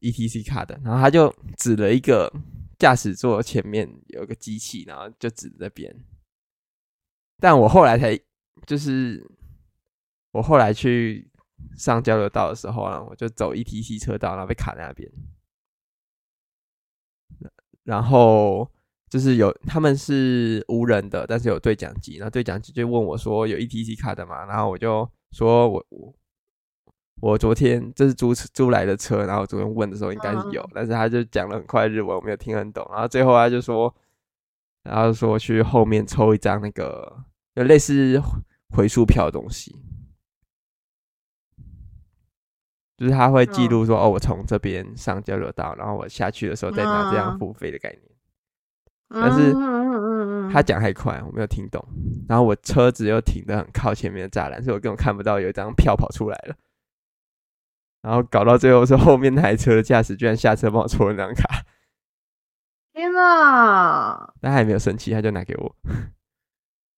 [0.00, 2.32] ETC 卡的，然后他就指了一个
[2.78, 5.94] 驾驶座前面有一个机器，然后就指那边，
[7.38, 8.18] 但我后来才
[8.66, 9.26] 就是。
[10.32, 11.28] 我后来去
[11.76, 15.10] 上交流道的时候呢，我就走 ETC 车道，然后被卡在那边。
[17.84, 18.70] 然后
[19.08, 26.14] 就是有他们是无人的，但是有对讲机，然后对讲机就问我说：“有 ETC 卡的吗？”然后我就说我我
[27.20, 32.86] 我昨天这是租租来的车，然后昨天问的时候应该是有，但是他就讲了很快日文，我没有听很懂。
[32.92, 33.92] 然后最后他就说，
[34.84, 38.20] 然后说去后面抽一张那个有类似
[38.68, 39.74] 回数票的东西。
[43.00, 48.02] 就是他会记录说，哦，我从这边上交流道，然后我下去的时候再拿这样付费的概念。
[49.08, 49.54] 但是
[50.52, 51.82] 他讲太快，我没有听懂。
[52.28, 56.54] 然后我车子又停得很靠前面的栅栏，所以我根本看不到有一张票跑出来了。
[58.02, 61.64] 然后搞到最后是后面那台车的驾驶居然下车帮我抽了那张卡。
[62.92, 64.34] 天哪！
[64.42, 65.74] 但他还没有生气，他就拿给我。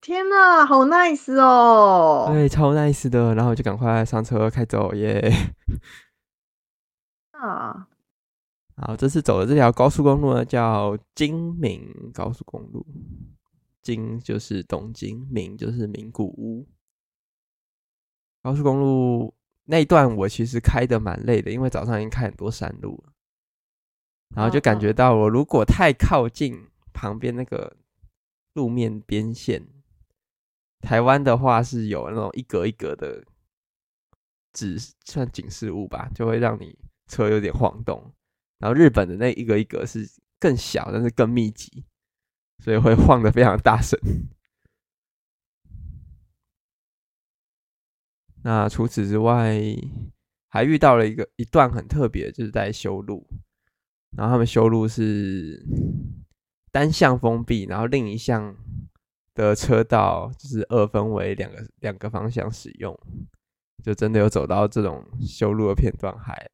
[0.03, 2.27] 天哪，好 nice 哦！
[2.29, 3.37] 对，超 nice 的。
[3.37, 5.33] 然后我就赶快上车开走耶。
[7.31, 7.87] 啊，
[8.75, 12.85] 好，这次走的这条高速公路呢，叫京明高速公路。
[13.81, 16.67] 京就是东京，名就是名古屋。
[18.43, 19.33] 高速公路
[19.67, 23.13] 那一段我其实开的蛮累的，因为早上已经开很多山路了，
[24.35, 27.77] 然后就感觉到我如果太靠近旁边那个
[28.55, 29.65] 路面边线。
[30.83, 33.25] 台湾的话是有那种一格一格的
[34.53, 38.13] 指算警示物吧，就会让你车有点晃动。
[38.59, 40.07] 然后日本的那一格一格是
[40.41, 41.85] 更小，但是更密集，
[42.59, 43.99] 所以会晃得非常大声。
[48.43, 49.57] 那除此之外，
[50.49, 53.25] 还遇到了一个一段很特别，就是在修路。
[54.17, 55.65] 然后他们修路是
[56.73, 58.57] 单向封闭，然后另一项。
[59.35, 62.99] 的车道就是二分为两个两个方向使用，
[63.83, 66.51] 就真的有走到这种修路的片段，还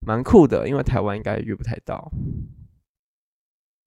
[0.00, 0.68] 蛮酷的。
[0.68, 2.10] 因为台湾应该遇不太到，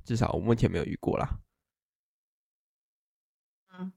[0.05, 1.39] 至少我目前没有遇过啦。
[3.77, 3.91] 嗯，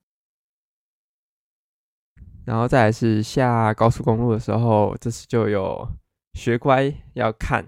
[2.44, 5.88] 然后再来是下高速公路的时候，这次就有
[6.34, 7.66] 学乖要看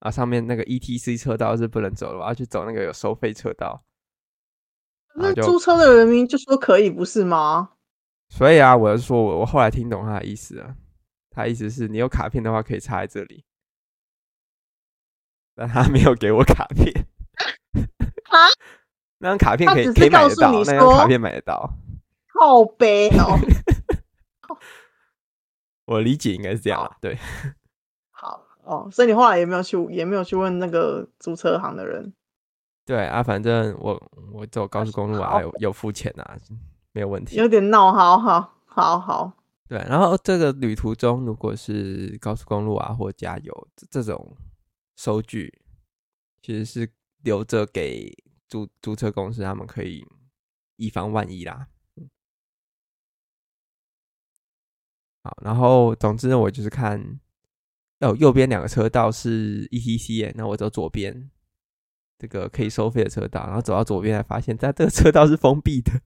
[0.00, 3.84] 啊，上面那个 ETC 车道是不能走的，我要去走那个有收费车道。
[5.14, 7.70] 那租车的人民就说可以，不是吗？
[8.28, 10.76] 所以啊，我是说，我我后来听懂他的意思了。
[11.30, 13.44] 他意思是你有卡片的话可以插在这里，
[15.54, 16.92] 但他没有给我卡片。
[18.30, 18.48] 啊？
[19.18, 21.72] 那张卡片可以可以买得到，那张卡片买得到。
[22.32, 23.38] 好悲哦。
[25.86, 27.18] 我理解应该是这样啊，对。
[28.10, 32.12] 好哦，所以你后来也没有去，也没有去问那个租车行的人。
[32.84, 36.36] 对啊，反正我我走高速公路啊，有有付钱啊，
[36.92, 37.36] 没有问题。
[37.36, 39.32] 有点闹，好好好好。
[39.68, 44.36] 对，然后这个旅途中，如果是高速公路啊或加油这种
[44.96, 45.62] 收据，
[46.42, 48.12] 其实是留着给
[48.48, 50.04] 租租车公司，他们可以
[50.74, 51.68] 以防万一啦。
[55.22, 57.20] 好，然后总之呢，我就是看，
[58.00, 61.30] 哦，右边两个车道是 ETC，那我走左边
[62.20, 66.02] 这个可以收费的车道，然后走到左边才发现，在这个车道是封闭的。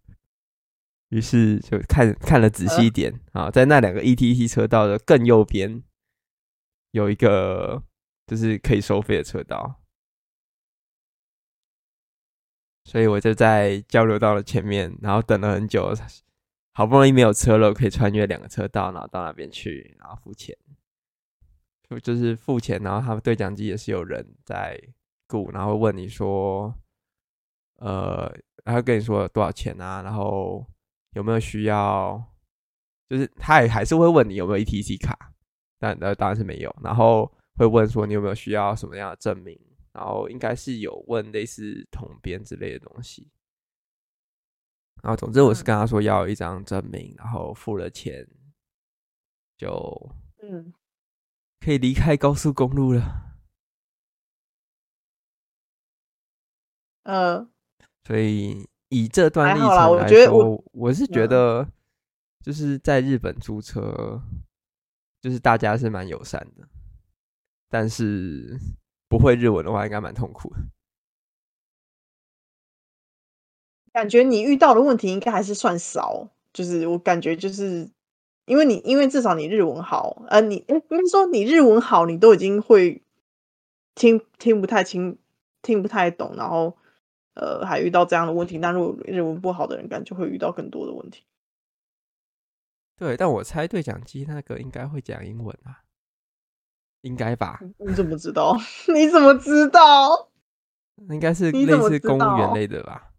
[1.08, 5.82] 于是就看看了仔细一点啊，在那两个 ETC 车道的更右边
[6.92, 7.82] 有一个
[8.26, 9.82] 就是可以收费的车道，
[12.84, 15.92] 所以我就在交流道的前面，然后等了很久，
[16.72, 20.56] 好不容易没有车了，可以穿越两个车道，然后到那边去，然后付钱，
[21.88, 24.80] 就就是付钱，然后他们对讲机也是有人在
[25.26, 26.74] 顾，然后问你说，
[27.76, 28.32] 呃，
[28.64, 30.66] 然后跟你说多少钱啊，然后。
[31.14, 32.20] 有没有需要？
[33.08, 35.32] 就是他也还是会问你有没有 ETC 卡，
[35.78, 36.76] 但呃当然是没有。
[36.82, 39.56] 然后会问说你有没有需要什么样的证明？
[39.92, 43.30] 然后应该是有问类似统编之类的东西。
[45.04, 48.26] 然后总之我是跟他说要一张证明，然后付了钱，
[49.56, 50.74] 就嗯
[51.60, 53.33] 可以离开高速公路了。
[57.04, 57.48] 呃，
[58.04, 58.68] 所以。
[58.90, 61.66] 以这段历程来说，我，觉得我，我是觉得，
[62.40, 64.22] 就是在日本租车，
[65.20, 66.68] 就是大家是蛮友善的，
[67.68, 68.56] 但是
[69.08, 70.60] 不会日文的话，应该蛮痛苦的。
[73.92, 77.90] 感觉你遇到的问题应该还是算少，就是我感觉就是
[78.46, 83.02] 因为你，因为至少你日文好，呃，你，应该说你日文好，你都已经会
[83.96, 85.18] 听听不太清，
[85.62, 86.76] 听不太懂，然后。
[87.34, 91.24] 呃，还遇到这样的问题，那如果日文不好的人，感觉会遇到更多的问题。
[92.96, 95.82] 对，但我猜对讲机那个应该会讲英文啊，
[97.00, 97.60] 应该吧？
[97.78, 98.56] 你怎么知道？
[98.94, 100.30] 你怎么知道？
[101.10, 103.10] 应该是类似公务员类的吧？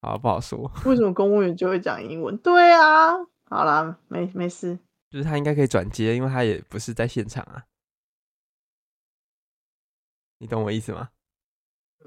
[0.00, 0.70] 好，不好说。
[0.86, 2.38] 为什么公务员就会讲英文？
[2.38, 4.78] 对啊，好啦，没没事。
[5.10, 7.66] 就是他应该可以转接，因为他也不是在现场啊。
[10.38, 11.10] 你懂我意思吗？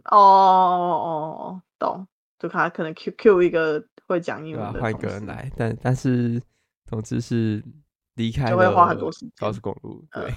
[0.05, 1.07] 哦哦
[1.39, 2.07] 哦，懂，
[2.39, 6.41] 就看他可能 Q Q 一个会讲英文的，换一个人来，但但是
[6.85, 7.63] 总之是
[8.15, 8.55] 离开了
[9.37, 10.33] 高速公路，对。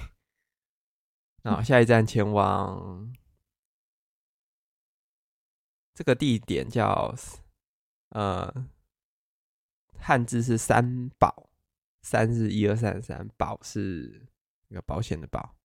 [1.43, 3.13] 然后下一站前往
[5.93, 7.13] 这个地点叫
[8.09, 8.53] 呃
[9.97, 11.49] 汉字是三宝，
[12.01, 14.27] 三是一二三三，宝是
[14.67, 15.56] 那个保险的保。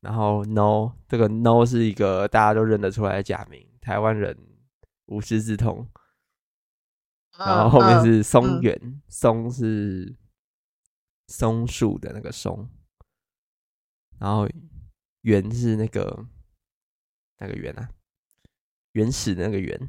[0.00, 4.36] 然后 No，这个 No 是一个大家都认得出来的假名，台湾人
[5.06, 5.88] 无师自通。
[7.38, 10.16] 然后后面是松原，嗯、松是
[11.28, 12.68] 松树的那个松，
[14.18, 14.48] 然后
[15.20, 16.26] 原是那个
[17.38, 17.88] 那个原啊，
[18.92, 19.88] 原始的那个原。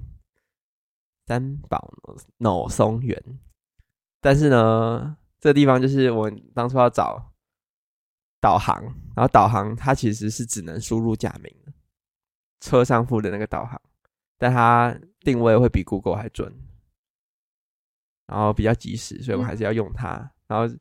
[1.26, 1.94] 三宝
[2.38, 3.40] No 松原，
[4.20, 7.32] 但是呢，这个地方就是我当初要找。
[8.42, 8.82] 导航，
[9.16, 11.54] 然后导航它其实是只能输入假名，
[12.60, 13.82] 车上附的那个导航，
[14.38, 16.54] 但它定位会比 Google 还准，
[18.28, 20.32] 然后比较及时，所以我们还是要用它。
[20.48, 20.74] 然后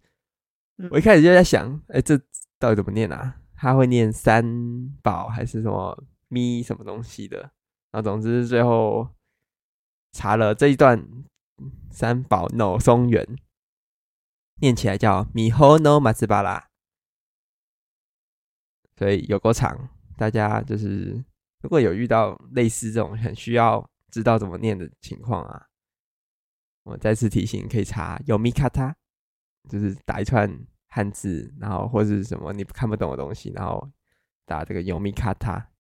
[0.91, 2.17] 我一开始就在想，哎、欸，这
[2.59, 3.41] 到底怎么念啊？
[3.57, 4.45] 它会念三
[5.03, 7.39] 宝还是什么咪什么东西的？
[7.91, 9.09] 然后总之最后
[10.13, 11.05] 查了这一段
[11.91, 13.27] 三宝 no 松原，
[14.61, 16.68] 念起来叫米吼 no 马兹巴拉。
[18.99, 21.25] 所以有够长，大家就是
[21.61, 25.69] 如果有遇到类似这种很需要知道怎么念的情况啊，
[26.83, 28.93] 我再次提醒，可以查有米卡塔，
[29.69, 30.53] 就是打一串
[30.89, 33.89] 汉字，然后或者是什么你看不懂的东西，然后
[34.45, 35.71] 打这个有米卡塔，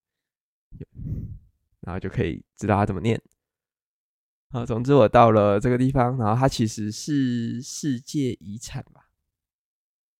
[1.80, 3.20] 然后就可以知道它怎么念。
[4.50, 9.10] 好，总之我到了这个地方，然后它其实是世界遗产吧，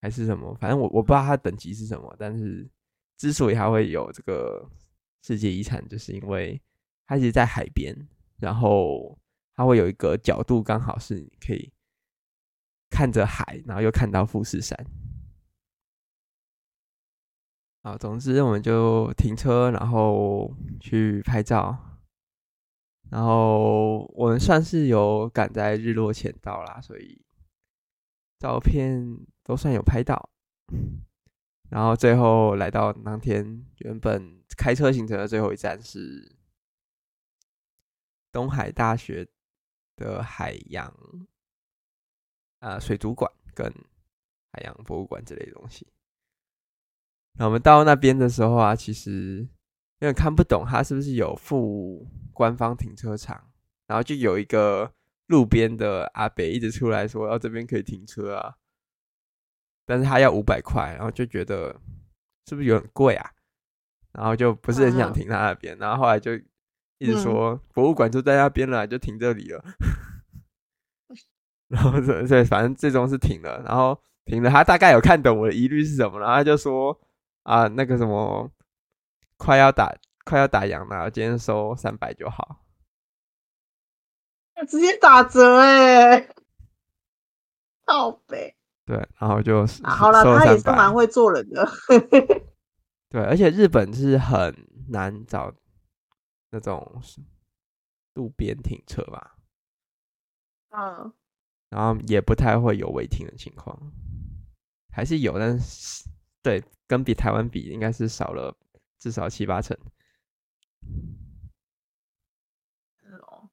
[0.01, 0.53] 还是什么？
[0.57, 2.69] 反正我我不知道它等级是什么，但是。
[3.19, 4.71] 之所以它会有这个
[5.23, 6.59] 世界遗产，就是因为
[7.07, 7.95] 它其实在海边，
[8.39, 9.19] 然后
[9.55, 11.71] 它会有一个角度刚好是你可以
[12.89, 14.79] 看着海，然后又看到富士山。
[17.83, 21.77] 好，总之我们就停车，然后去拍照。
[23.11, 27.21] 然后我们算是有赶在日落前到啦，所以
[28.39, 29.03] 照片
[29.43, 30.31] 都算有拍到。
[31.71, 36.37] 然后最后来到当天原本开车行程的最后一站是
[38.33, 39.29] 东海大学
[39.97, 40.93] 的海洋
[42.61, 43.73] 啊、水族馆跟
[44.53, 45.87] 海洋博物馆之类的东西。
[47.35, 49.47] 然后我们到那边的时候啊，其实
[50.01, 53.51] 有点看不懂它是不是有附官方停车场，
[53.87, 54.93] 然后就有一个
[55.27, 58.57] 路边的阿北一直出来说：“哦，这边可以停车啊。”
[59.89, 61.75] 但是他要五百块，然后就觉得
[62.47, 63.31] 是不是有点贵啊？
[64.13, 66.35] 然后就不是很想停他那边，然后后来就
[66.99, 69.65] 一直说博物馆就在那边了，就停这里了。
[71.69, 77.01] 然后对对，反正最终是停了，然后停了，他大概有看懂我的疑虑是什么，然后他就说
[77.45, 78.51] 啊，那个什么
[79.39, 82.67] 快要打快要打烊了，今天收三百就好，
[84.69, 86.29] 直接打折哎、欸，
[87.87, 88.58] 好呗。
[88.89, 91.69] 对，然后就啊，好了，他也是蛮会做人的。
[93.11, 95.55] 对，而且日本是很难找
[96.49, 97.03] 那种
[98.15, 99.37] 路边停车吧？
[100.73, 101.13] 嗯，
[101.69, 103.79] 然后也不太会有违停的情况，
[104.91, 106.09] 还是有，但是
[106.43, 108.57] 对，跟比台湾比，应该是少了
[108.99, 109.77] 至少七八成。
[113.21, 113.51] 哦。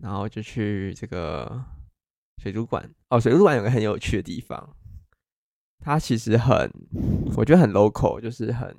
[0.00, 1.64] 然后就去这个。
[2.46, 4.76] 水族馆哦，水族馆有个很有趣的地方，
[5.80, 6.70] 它其实很，
[7.36, 8.76] 我觉得很 local，就是很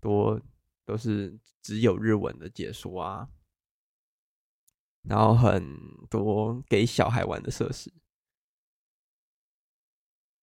[0.00, 0.40] 多
[0.86, 3.28] 都是只有日文的解说啊，
[5.02, 5.62] 然后很
[6.08, 7.92] 多给小孩玩的设施，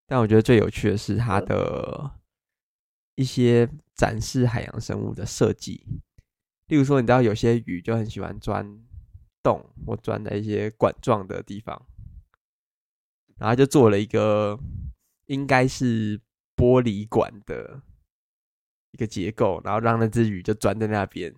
[0.06, 2.20] 但我觉得最有趣的是它的
[3.16, 5.84] 一些展示海洋生物的设计，
[6.68, 8.80] 例如说，你知道有些鱼就很喜欢钻
[9.42, 11.89] 洞或钻在一些管状的地方。
[13.40, 14.58] 然后就做了一个
[15.26, 16.18] 应该是
[16.54, 17.80] 玻璃管的
[18.90, 21.34] 一个结构，然后让那只鱼就钻在那边，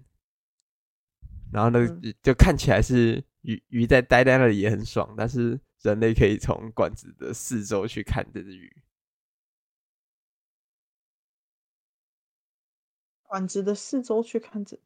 [1.53, 1.79] 然后呢
[2.21, 8.83] 就看起来是鱼鱼在待在那里也很爽，但是人类可以从管子的四周去看这只鱼。
[13.23, 14.77] 管子的四周去看这，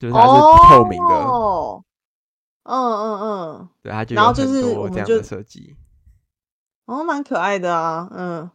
[0.00, 0.32] 就是它是
[0.68, 1.14] 透明的。
[1.14, 1.84] 哦，
[2.64, 5.76] 嗯嗯嗯，对，它就有很多这样的设计。
[6.86, 8.48] 哦，蛮可爱的啊，嗯，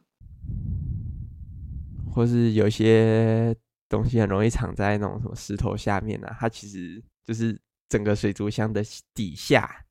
[2.13, 3.53] 或是有些
[3.89, 8.81] 东西很容易藏在那种什么石头下面啊，它其实就是整个水族箱的
[9.13, 9.85] 底下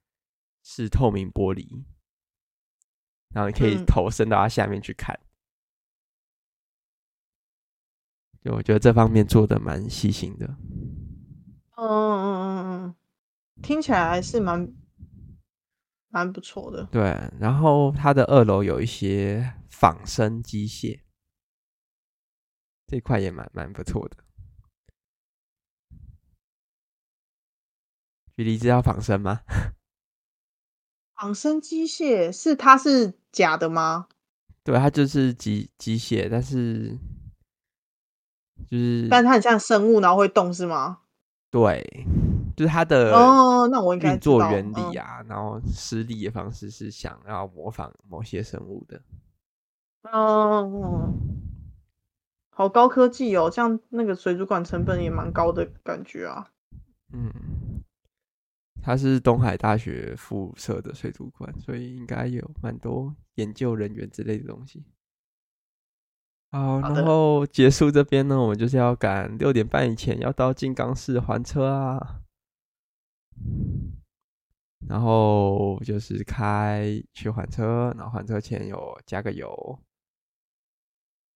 [0.62, 1.84] 是透明玻璃，
[3.34, 5.14] 然后你可以头伸到它下面去看。
[8.32, 10.46] 嗯、就我觉得这方面做的蛮细心的。
[11.76, 12.94] 嗯嗯嗯嗯，
[13.60, 14.79] 听起来还是蛮。
[16.10, 17.02] 蛮不错的，对。
[17.40, 21.00] 然后它的二楼有一些仿生机械，
[22.86, 24.16] 这块也蛮蛮不错的。
[28.36, 29.40] 距离知道仿生吗？
[31.14, 34.08] 仿生机械是它是假的吗？
[34.64, 36.98] 对，它就是机机械，但是
[38.68, 41.00] 就是，但它很像生物，然后会动，是吗？
[41.50, 42.06] 对。
[42.60, 49.00] 就是它的哦，那我应该运作原理啊，然后施力的方式是想要模仿某些生物的。
[50.02, 51.10] 哦，
[52.50, 56.50] 好高科技哦，像那个水族馆成本也蛮高的感觉啊。
[57.14, 57.32] 嗯，
[58.82, 64.84] 它是东海大学附设的水族馆，所以应该有蛮多研究人员之类的东西。
[66.52, 72.20] 好，然后结束这边呢，我们就是要赶六点半以前要到静冈市还车啊。
[74.88, 79.78] 然后就是开去还车，然后还车前有加个油。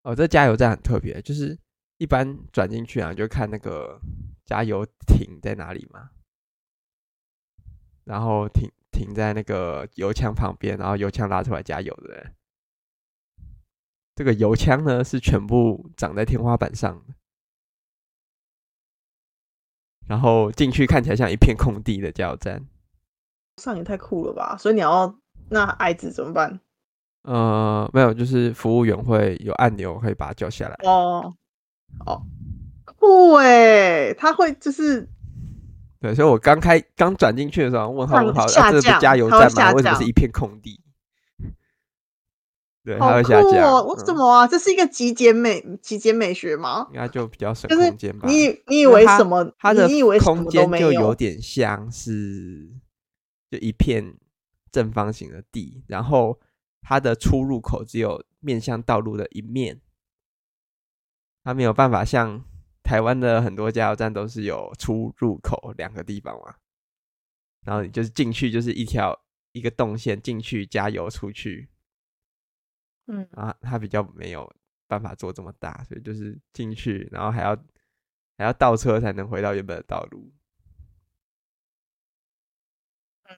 [0.03, 1.59] 哦，这加油站很特别，就是
[1.99, 4.01] 一般转进去啊，就看那个
[4.45, 6.11] 加油亭在哪里嘛。
[8.05, 12.33] 然后停停在那个油枪旁边，然后油枪拉出来加油的。
[14.15, 17.15] 这个油枪呢是全部长在天花板上的。
[20.07, 22.63] 然后进去看起来像一片空地的加油站，
[23.57, 24.57] 上也太酷了吧！
[24.59, 25.15] 所以你要
[25.49, 26.61] 那矮子怎么办？
[27.23, 30.77] 呃，没有，就是服务员会有按钮可以把他叫下来。
[30.83, 31.33] 哦
[32.05, 32.23] 哦，
[32.85, 35.09] 酷诶，他会就是
[36.01, 39.73] 对，所以我刚开刚转进去的时候问号问号，啊，这是加油站吗？
[39.73, 40.79] 为什么是一片空地？
[42.85, 43.73] 对，它会下降。
[43.73, 44.45] 哦、为什么啊？
[44.45, 46.87] 嗯、这是一个极简美极简美学吗？
[46.93, 48.29] 应该就比较省空间吧。
[48.29, 49.55] 你你以为什么？
[49.59, 52.69] 它的你以为空间就有点像是
[53.51, 54.15] 就一片
[54.71, 56.39] 正方形的地，然后
[56.83, 59.81] 它的出入口只有面向道路的一面，
[61.43, 62.45] 它没有办法像
[62.83, 66.57] 台湾的很多加油站都是有出入口两个地方嘛。
[67.65, 69.19] 然后你就是进去就是一条
[69.53, 71.71] 一个动线进去加油出去。
[73.07, 74.51] 嗯啊，他比较没有
[74.87, 77.57] 办法做这么大，所以就是进去，然后还要
[78.39, 80.33] 还要倒车才能回到原本的道路。
[83.29, 83.37] 嗯，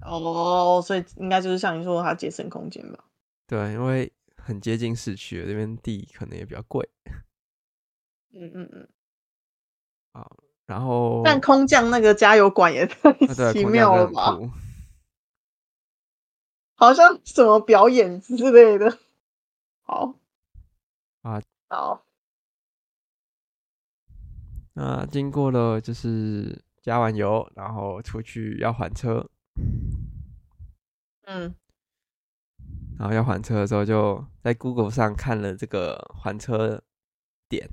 [0.00, 3.04] 哦，所以应该就是像你说，它节省空间吧？
[3.46, 6.88] 对，因为很接近市区，这边地可能也比较贵。
[8.32, 8.88] 嗯嗯嗯。
[10.12, 10.36] 好，
[10.66, 13.12] 然后但空降那个加油管也太
[13.52, 14.36] 奇妙了吧？
[16.82, 18.98] 好像什么表演之类的，
[19.82, 20.18] 好。
[21.20, 22.04] 啊，好。
[24.72, 29.24] 那经过了就是加完油，然后出去要还车，
[31.22, 31.54] 嗯，
[32.98, 36.82] 然后要还车的时候，就在 Google 上看了这个还车
[37.48, 37.70] 点，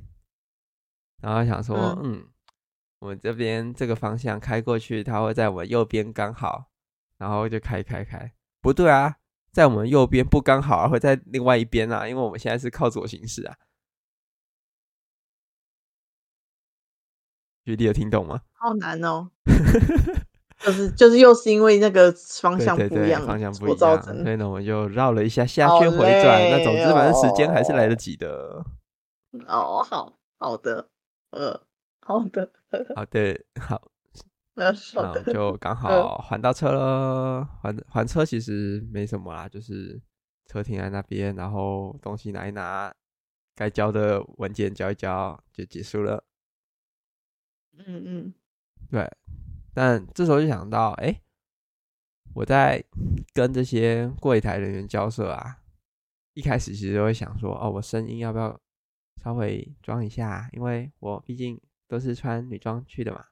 [1.20, 2.28] 然后想说，嗯，嗯，
[3.00, 6.70] 我们这边这个方向开过去，它会在我们右边刚好，
[7.18, 8.32] 然后就开开开。
[8.62, 9.18] 不对啊，
[9.52, 13.56] 在我们右边不刚好，而会在另外一边啊，因为我们现在是靠左行驶啊。
[17.64, 18.42] 举例有听懂吗？
[18.54, 19.30] 好难哦，
[20.60, 26.42] 就是就是又是因为那个方向不一样，对对对，方向不一样，所以呢，我们就绕了一下下圈回转。
[26.42, 28.66] 哦、那总之反正时间还是来得及的。
[29.48, 30.90] 哦，好好的，
[31.30, 31.62] 呃，
[32.02, 32.52] 好的，
[32.96, 33.92] 好的，好。
[34.60, 40.02] 然后就刚好还到车了，还还车其实没什么啦，就是
[40.46, 42.94] 车停在那边，然后东西拿一拿，
[43.56, 46.24] 该交的文件交一交就结束了。
[47.78, 48.34] 嗯嗯，
[48.92, 49.10] 对。
[49.74, 51.22] 但这时候就想到，哎，
[52.34, 52.84] 我在
[53.34, 55.62] 跟这些柜台人员交涉啊，
[56.34, 58.60] 一开始其实都会想说，哦，我声音要不要
[59.24, 63.24] 稍微装一下，因为我毕竟都是穿女装去的嘛。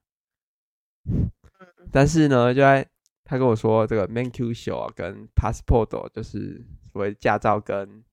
[1.91, 2.87] 但是呢，就在
[3.23, 8.03] 他跟我说这个免许证跟 passport 就是所谓驾照跟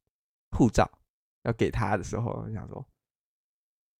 [0.51, 0.90] 护照
[1.42, 2.86] 要给他的时候，我想说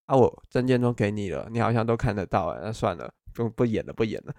[0.07, 4.35] 啊，我证件都给你了，你好像都看得到哎，那算了，不不演了，不演了。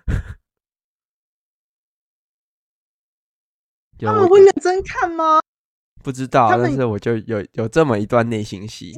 [4.00, 5.40] 他们会认真看吗？
[6.04, 8.94] 不知道，但是我就有有这么一段内心戏。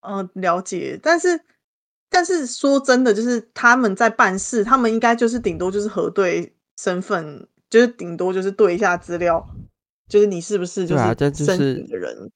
[0.00, 1.44] 嗯、呃，了解，但是。
[2.08, 9.46] 但是说真的，就是他们在办事，他们应该就是顶多就是核对身份，就是顶多就是对一下资料，
[10.08, 11.04] 就是你是不是就是
[11.44, 12.30] 申请的人，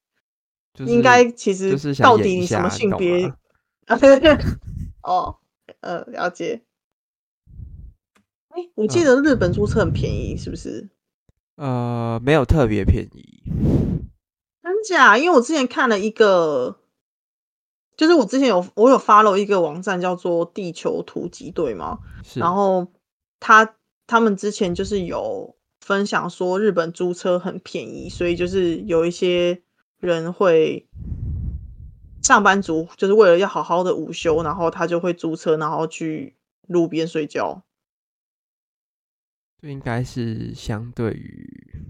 [0.85, 3.33] 应该其实到底你什么性别？
[5.01, 5.37] 哦，
[5.79, 6.61] 呃，了解。
[8.49, 10.89] 哎，我记得日本租车很便宜，是不是？
[11.55, 13.41] 呃，没有特别便宜，
[14.61, 15.17] 真假？
[15.17, 16.80] 因为我之前看了一个。
[18.01, 21.99] 就是我之前有我有 follow 一个网站叫做地球突击队嘛，
[22.33, 22.91] 然后
[23.39, 23.75] 他
[24.07, 29.61] 他们之前就是有分享说日本租车很便宜，所以就是有一些
[29.99, 30.89] 人会
[32.23, 36.35] 上班族就是为了要好好的午休，然后他就会租车，然后去
[36.67, 37.63] 路边睡觉。
[39.61, 41.85] 这应该是相对于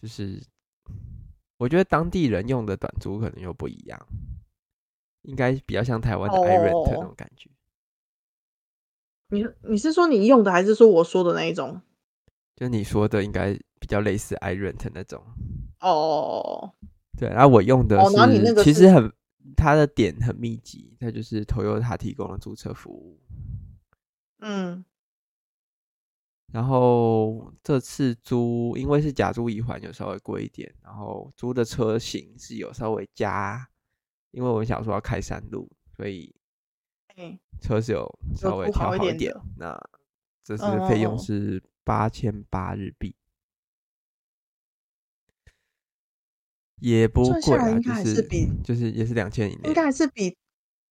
[0.00, 0.51] 就是。
[1.62, 4.08] 我觉得当地人用的短租可能又不一样，
[5.22, 7.48] 应该比较像台湾的 iRent 那种感觉。
[7.48, 7.56] Oh.
[9.28, 11.80] 你你是说你用的，还是说我说的那一种？
[12.56, 15.22] 就你说的应该比较类似 iRent 那种。
[15.78, 16.70] 哦，oh.
[17.16, 19.12] 对，然后我用的是，oh, 是其实很，
[19.56, 23.20] 它的点很密集，它就是 Toyota 提供的租车服务。
[24.40, 24.84] 嗯。
[26.52, 30.70] 然后这次租，因为是假租一环，有稍微贵一点。
[30.82, 33.66] 然后租的车型是有稍微加，
[34.32, 36.34] 因为我们想说要开山路，所以
[37.58, 39.14] 车是有稍微调好一点。
[39.14, 39.80] 一点那
[40.44, 43.16] 这次的费用是八千八日币，
[46.80, 48.28] 也不贵啊，就是
[48.62, 50.36] 就是也是两千以内，应该还是比，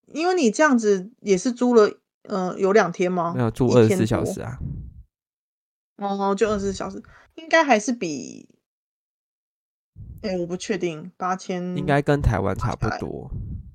[0.08, 3.34] 因为你这样子也是租了，呃，有两天吗？
[3.36, 4.58] 没有，住二十四小时啊。
[6.02, 7.02] 哦，就二十四小时，
[7.36, 8.50] 应该还是比，
[10.24, 13.30] 哎、欸，我不确定，八千应该跟台湾差不多。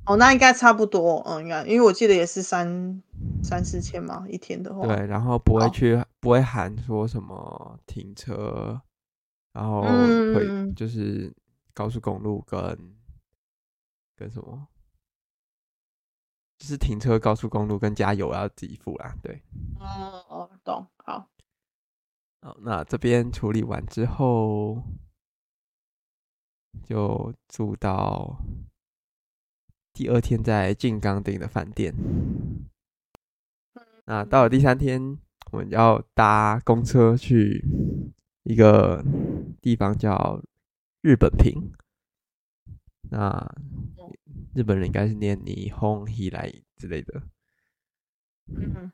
[0.07, 3.03] 哦，那应该差不多，嗯，应该，因为我记得也是三
[3.43, 4.87] 三四千嘛，一天的话。
[4.87, 8.81] 对，然后不会去，哦、不会喊说什么停车
[9.53, 11.35] 然后会就是
[11.75, 12.59] 高速公路跟
[14.17, 14.69] 跟什么，
[16.59, 19.43] 就是停车高速公路跟加油要自己付啦，对。
[19.81, 21.29] 哦哦，懂，好。
[22.47, 24.81] 好，那这边处理完之后，
[26.85, 28.39] 就住到
[29.93, 31.93] 第二天在静冈订的饭店。
[34.05, 35.19] 那到了第三天，
[35.51, 37.65] 我们要搭公车去
[38.45, 39.05] 一个
[39.61, 40.41] 地方叫
[41.01, 41.73] 日本平。
[43.11, 43.57] 那
[44.55, 47.23] 日本人应该是念霓虹希来之类的。
[48.47, 48.93] 嗯，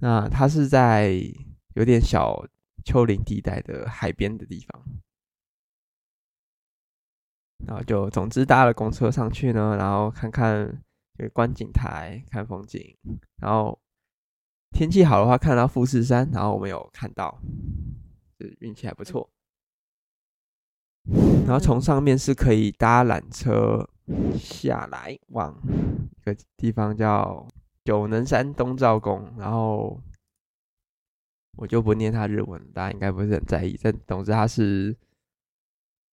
[0.00, 1.20] 那他是在
[1.74, 2.44] 有点小
[2.84, 4.82] 丘陵地带的海边的地方。
[7.66, 10.82] 然后就总之搭了公车上去呢，然后看看
[11.16, 12.96] 这个观景台，看风景，
[13.36, 13.78] 然后。
[14.76, 17.40] 天气好的话，看到富士山，然后我们有看到，
[18.36, 19.30] 就运气还不错。
[21.46, 23.88] 然后从上面是可以搭缆车
[24.36, 25.56] 下来，往
[26.10, 27.46] 一个地方叫
[27.84, 29.32] 九能山东照宫。
[29.38, 30.02] 然后
[31.56, 33.78] 我就不念他日文，大家应该不是很在意。
[33.82, 34.96] 但总之，它是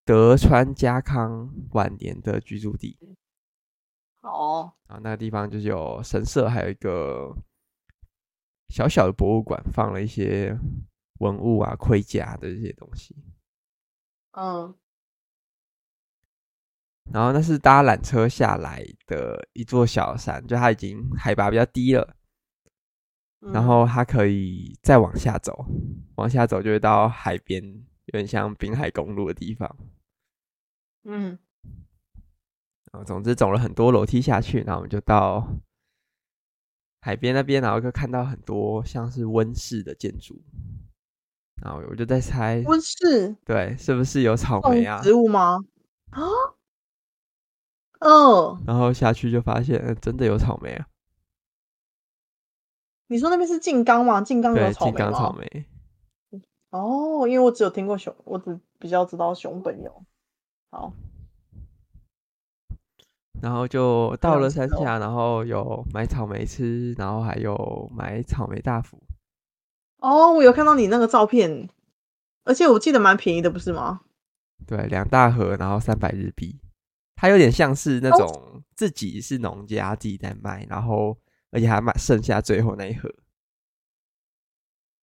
[0.04, 2.98] 德川家康晚年的居住地。
[4.20, 7.36] 哦，然后那个地方就是有神社，还有一个。
[8.68, 10.58] 小小的博物馆放了一些
[11.18, 13.14] 文物啊、盔甲的这些东西。
[14.30, 14.74] 嗯，
[17.12, 22.16] 然后那是搭缆车下来的一座小山，就它已经海拔比较低了。
[23.52, 25.66] 然后它可以再往下走，
[26.16, 27.62] 往下走就会到海边，
[28.06, 29.76] 有点像滨海公路的地方。
[31.04, 31.38] 嗯，
[32.92, 35.46] 然后总之走了很多楼梯下去，然后我们就到。
[37.04, 40.40] 海边那边，然后就看到很多像是温室的建筑，
[41.60, 45.02] 然后我就在猜温室对，是不是有草莓啊？
[45.02, 45.58] 植物吗？
[46.10, 46.22] 啊，
[47.98, 50.86] 哦，然后下去就发现真的有草莓啊！
[53.12, 54.22] 你说那边是静冈吗？
[54.22, 56.40] 静冈有草莓吗？
[56.70, 60.02] 哦，因为我只有听过熊，我只比较知道熊本有。
[60.70, 60.94] 好。
[63.42, 68.98] 然后就到了山下，然后有买草莓吃，然后还有买草莓大福。
[69.98, 71.68] 哦，我有看到你那个照片，
[72.44, 74.00] 而且我记得蛮便宜的，不是吗？
[74.66, 76.58] 对，两大盒，然后三百日币。
[77.16, 81.18] 它有点像是那种自己是农家自己在卖，然后
[81.52, 83.08] 而且还买剩下最后那一盒。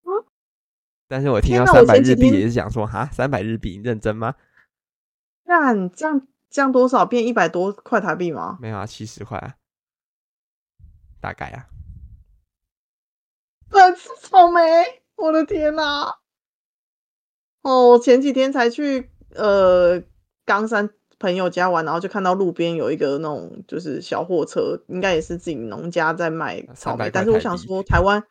[0.03, 0.25] 嗯。
[1.07, 4.35] 但是我听到三百日币也是想说，哈，三百日币，你认真吗？
[5.45, 6.27] 那你这样。
[6.51, 8.57] 这样多少变一百多块台币吗？
[8.59, 9.55] 没有啊，七十块啊，
[11.21, 11.67] 大概啊。
[13.69, 16.15] 来吃草莓，我的天呐、啊！
[17.61, 20.01] 哦，我前几天才去呃
[20.43, 20.89] 冈山
[21.19, 27.11] 朋友家玩，然后就看到路边有一个那种就是小货车，应该也是自己农家在卖草莓。
[27.11, 28.23] 但是我想说，台湾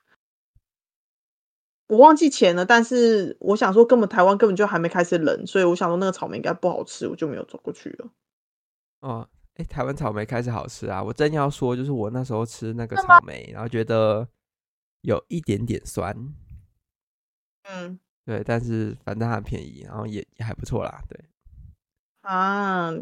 [1.87, 8.11] 我忘记钱了，但是我想说，根本台湾根本就还没开始冷，所以我想说那个草莓应该不好吃，我就没有走过去了。
[9.01, 11.03] 哦，哎，台湾草莓开始好吃啊！
[11.03, 14.29] 我正要说，就是我那时候吃那个草莓，然后觉得
[15.03, 16.15] 有一点点酸。
[17.65, 21.03] 嗯，对，但是反正很便宜，然后也也还不错啦。
[21.09, 21.19] 对
[22.29, 22.93] 啊，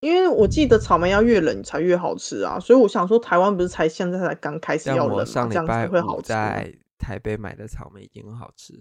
[0.00, 5.24] 因为我记得草莓要越冷才越好吃啊，所以我想说，台湾不是才现在才刚开始要冷吗？
[5.24, 6.28] 上礼拜会好吃。
[6.28, 8.72] 在台北买的草莓已经很好吃。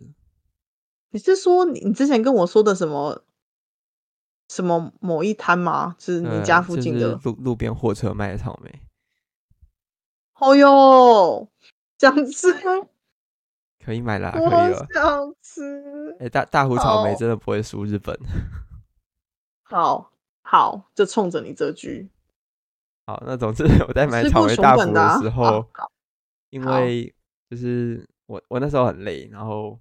[1.10, 3.24] 你是说你之前跟我说的什么？
[4.48, 5.96] 什么某一摊吗？
[5.98, 8.82] 是你家附近的、嗯就是、路路边货车卖的草莓。
[10.39, 11.48] 哦哟，
[11.98, 12.48] 想吃，
[13.84, 14.88] 可以买啦，可以了。
[14.94, 16.12] 想吃。
[16.20, 18.18] 哎、欸，大大湖草莓真的不会输日本。
[19.72, 20.11] 好
[20.43, 22.09] 好，就冲着你这句。
[23.07, 25.88] 好，那总之 我在买草莓大福的时候，啊、
[26.49, 27.13] 因为
[27.49, 29.80] 就是我我那时候很累，然后。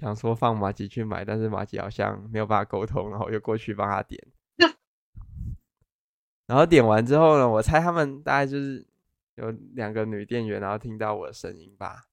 [0.00, 4.28] 想说放马吉去买，但是马吉好像没有办法沟通，然后我就过去帮他点。
[6.46, 8.86] 然后点完之后呢，我猜他们大概就是
[9.34, 12.04] 有两个女店员，然后听到我的声音吧，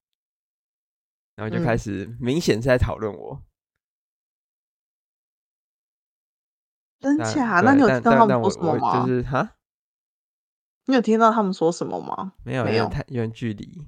[1.36, 3.44] 然后就开始明显是在讨论我。
[7.06, 7.62] 真假？
[7.62, 9.06] 那你有听到他们说什么吗？
[9.06, 9.56] 就是哈，
[10.86, 12.34] 你有听到他们说什么吗？
[12.44, 13.86] 没有，没有，太远距离。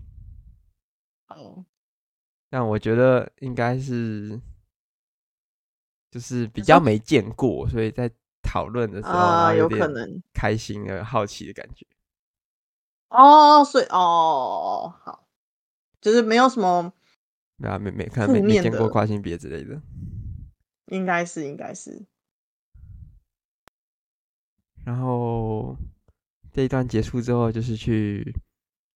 [1.29, 1.65] 哦。
[2.51, 4.39] 但我觉得应该是，
[6.11, 8.11] 就是比较没见过，所以在
[8.43, 11.87] 讨论的时候啊，有可能开心的好奇的感觉。
[13.09, 15.27] 哦，所以哦，好，
[15.99, 16.93] 就是没有什么，
[17.55, 19.81] 没有没没可能没没见过跨性别之类的。
[20.85, 22.05] 应该是，应该是。
[24.87, 25.75] 然后
[26.53, 28.33] 这一段结束之后，就是去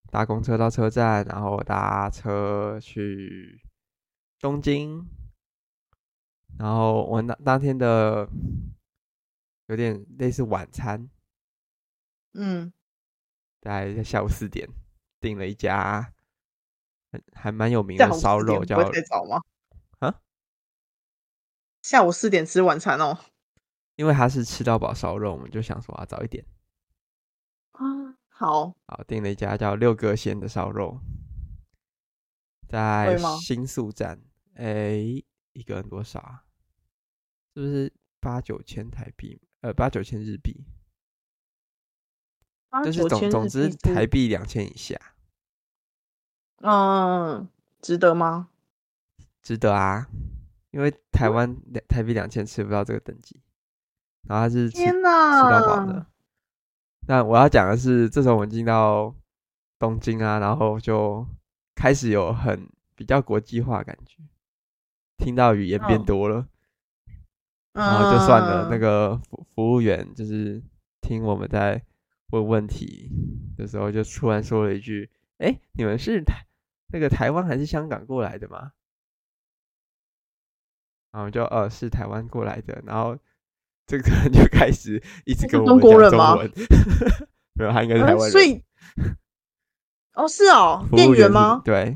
[0.10, 3.62] 搭公车到车站，然后搭车去
[4.40, 5.06] 东京。
[6.58, 8.26] 然后我那当天的
[9.68, 11.10] 有点类似晚餐，
[12.36, 12.72] 嗯，
[13.60, 14.70] 大概在下午四点
[15.20, 16.14] 订了一家
[17.34, 18.80] 还蛮有名的烧肉，叫？
[20.00, 20.22] 啊，
[21.82, 23.18] 下午四点吃晚餐哦，
[24.02, 26.44] 因为他是吃到饱烧肉，我们就想说啊早一点
[27.74, 28.18] 啊。
[28.28, 31.00] 好，好，订了一家叫六哥鲜的烧肉，
[32.68, 34.20] 在新宿站，
[34.56, 35.24] 哎。
[35.54, 36.46] 一个人多少啊？
[37.54, 39.42] 是不是八九千台币？
[39.60, 40.66] 呃，八九千日币。
[42.86, 44.98] 就是总总之台币两千以下。
[46.60, 47.50] 嗯，
[47.82, 48.52] 值得吗？
[49.42, 50.08] 值得啊，
[50.70, 53.44] 因为台湾两台币两千吃不到这个等级，
[54.28, 56.06] 然后他是吃吃到饱的。
[57.08, 59.16] 那我要讲的是，这时候我们进到
[59.80, 61.28] 东京啊，然后就
[61.76, 64.18] 开始有很比较国际化感觉。
[65.18, 66.48] 听到语言变多了，哦、
[67.74, 68.70] 然后就算了。
[68.70, 70.64] 那个服服务员就是
[71.02, 71.84] 听我们在
[72.32, 73.12] 问问题
[73.56, 76.46] 的时候，就突然说了一句：“哎，你们是台
[76.88, 78.72] 那个台湾还是香港过来的吗？”
[81.14, 82.82] 然后就呃是台湾过来的。
[82.86, 83.18] 然后
[83.86, 86.52] 这个人就开始一直跟我们讲中文，
[87.54, 88.30] 没有，他应该是台湾人。
[88.30, 88.64] 嗯、所以，
[90.14, 91.62] 哦，是哦，店员吗？
[91.66, 91.96] 对，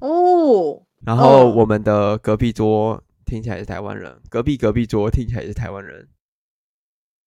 [0.00, 0.82] 哦。
[1.04, 6.08] 然后我们的隔壁桌听起来是台湾人，隔壁隔壁桌听起来也是台湾人，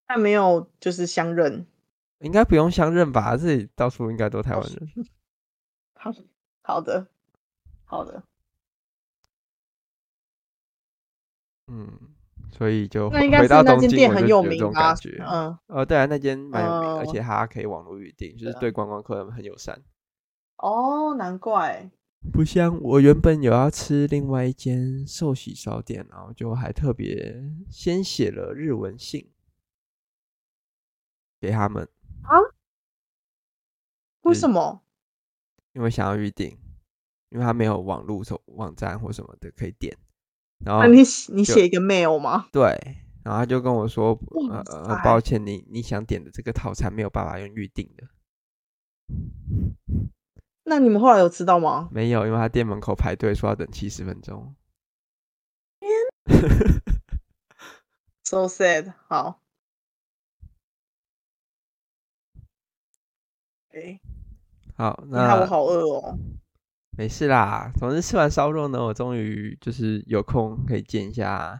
[0.06, 1.66] 他没有就是相认，
[2.20, 3.38] 应该不用相认吧？
[3.38, 4.90] 这里到处应该都台湾人。
[5.94, 6.12] 好
[6.62, 7.08] 好的，
[7.86, 8.24] 好的，
[11.68, 12.00] 嗯，
[12.52, 14.95] 所以就那应该是那间店很有名啊，
[15.28, 19.82] 嗯，哦，对啊，那间蛮有名，而且它可以网络预定，就是对观光客很友善。
[20.58, 21.89] 哦，难怪。
[22.34, 29.32] 不像我原本有要吃另外一间寿喜烧店，然后就还特别先写了日文信
[31.39, 31.88] 给他们
[32.24, 32.36] 啊？
[34.24, 34.82] 为什么？
[35.72, 36.58] 因为想要预定，
[37.30, 39.97] 因为他没有网络网站或什么的可以点。
[40.66, 40.99] 然后你
[41.34, 42.47] 你写一个 mail 吗？
[42.51, 42.70] 对，
[43.24, 44.20] 然后他就跟我说
[44.51, 48.07] ：“呃呃，抱歉，你你想点的这个套餐没有办法用预定的。”
[50.66, 51.89] 那你们后来有吃到吗？
[51.91, 54.55] 没有，因为他店门口排队说要等七十分钟。
[58.24, 58.93] So sad。
[59.07, 59.41] 好。
[63.72, 63.99] 哎，
[64.76, 66.20] 好，那我好饿哦。
[67.00, 71.58] 没事啦，总之吃完烧肉呢，我终于就是有空可以见一下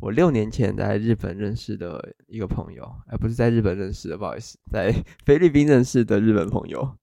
[0.00, 4.90] 我六年前在日本认识的一个朋友，而不是在日本认识的，不好意思，在
[5.26, 6.96] 菲律宾认识的日本朋友。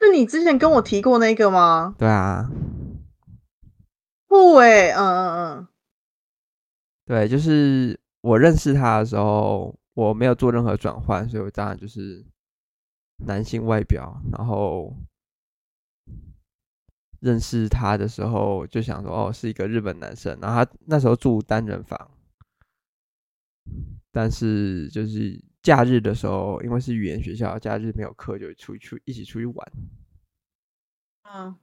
[0.00, 1.94] 是你之前跟我提过那个吗？
[1.98, 2.50] 对啊，
[4.26, 5.68] 不诶，嗯嗯嗯，
[7.04, 12.24] 对，就是我认识他的时候，我没有做任何转换，所以我当然就是
[13.26, 14.96] 男性外表，然后
[17.20, 22.10] 认识他的时候就想说，哦，是一个日本男生，然后他那时候住单人房，
[24.10, 25.40] 但是就是。
[25.62, 29.72] 假日的时候，因为是语言学校，假日没有课，就出去一起出去玩。
[31.24, 31.54] 嗯，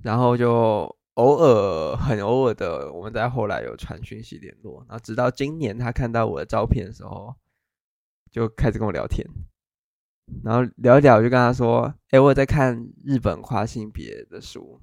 [0.00, 4.86] 然后就偶尔很偶尔的，我们在后来有传讯息联络。
[4.88, 7.34] 然后直到今年，他看到我的照片的时候，
[8.30, 9.26] 就开始跟我聊天。
[10.44, 14.80] 然后聊一聊，我就跟他说：“哎，我在看日本跨性别的书，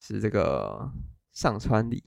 [0.00, 0.90] 是这个
[1.32, 2.02] 上川里。”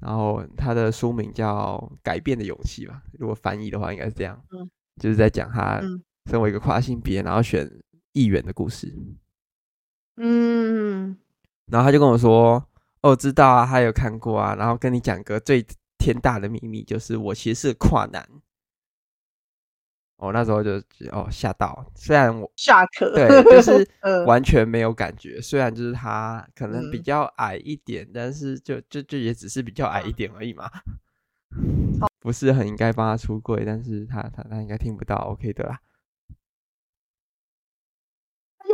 [0.00, 5.78] 然后他的书名叫《改变的勇气》吧，如果翻译的话应该是这样，嗯、就是在讲他
[6.24, 7.70] 身为一个跨性别，然后选
[8.12, 8.94] 议员的故事。
[10.16, 11.16] 嗯，
[11.66, 12.66] 然后他就跟我说
[13.02, 15.64] ：“哦，知道啊，他有看过啊。”然后跟你讲个最
[16.00, 18.26] 天大的秘密，就是我其实是跨男。
[20.16, 20.72] 我、哦、那时候就
[21.12, 23.88] 哦吓到，虽然我下课，对，就是
[24.26, 25.40] 完全没有感觉。
[25.40, 30.70] 虽然就是他可能比较矮一点，嗯、但是就就就也只是比较矮一点而已嘛，
[31.56, 35.80] 嗯、 不是很应该帮他出柜，但是他他他应该听不到，OK 的啦。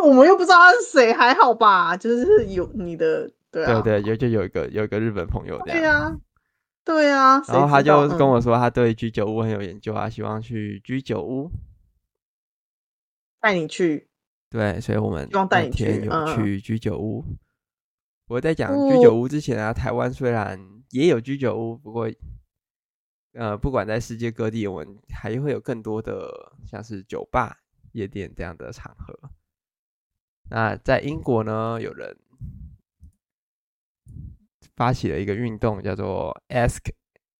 [0.03, 1.97] 我们又不知道他是谁，还好吧？
[1.97, 6.17] 就是有你的，对啊，对对，有就有一个有一个日本朋友这样，对啊。
[6.87, 11.51] 对啊，然后他就跟我说，他对居酒屋很有研究啊，希望去居酒屋
[13.41, 14.09] 带你去。
[14.49, 17.25] 对，所以我们希望带你去有去居酒屋。
[17.27, 17.37] 嗯、
[18.29, 20.57] 我在讲居酒屋之前啊，台湾虽然
[20.91, 22.09] 也有居酒屋，不过
[23.33, 27.59] 呃，不管在世界各地，我们还会有更多的像是酒吧、
[27.91, 29.19] 夜店这样的场合。
[30.49, 32.17] 那在英国呢，有人
[34.77, 36.79] 发起了一个运动，叫做 Ask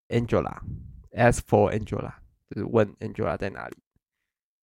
[0.09, 2.15] Angela，Ask for Angela，
[2.51, 3.77] 就是问 Angela 在哪里。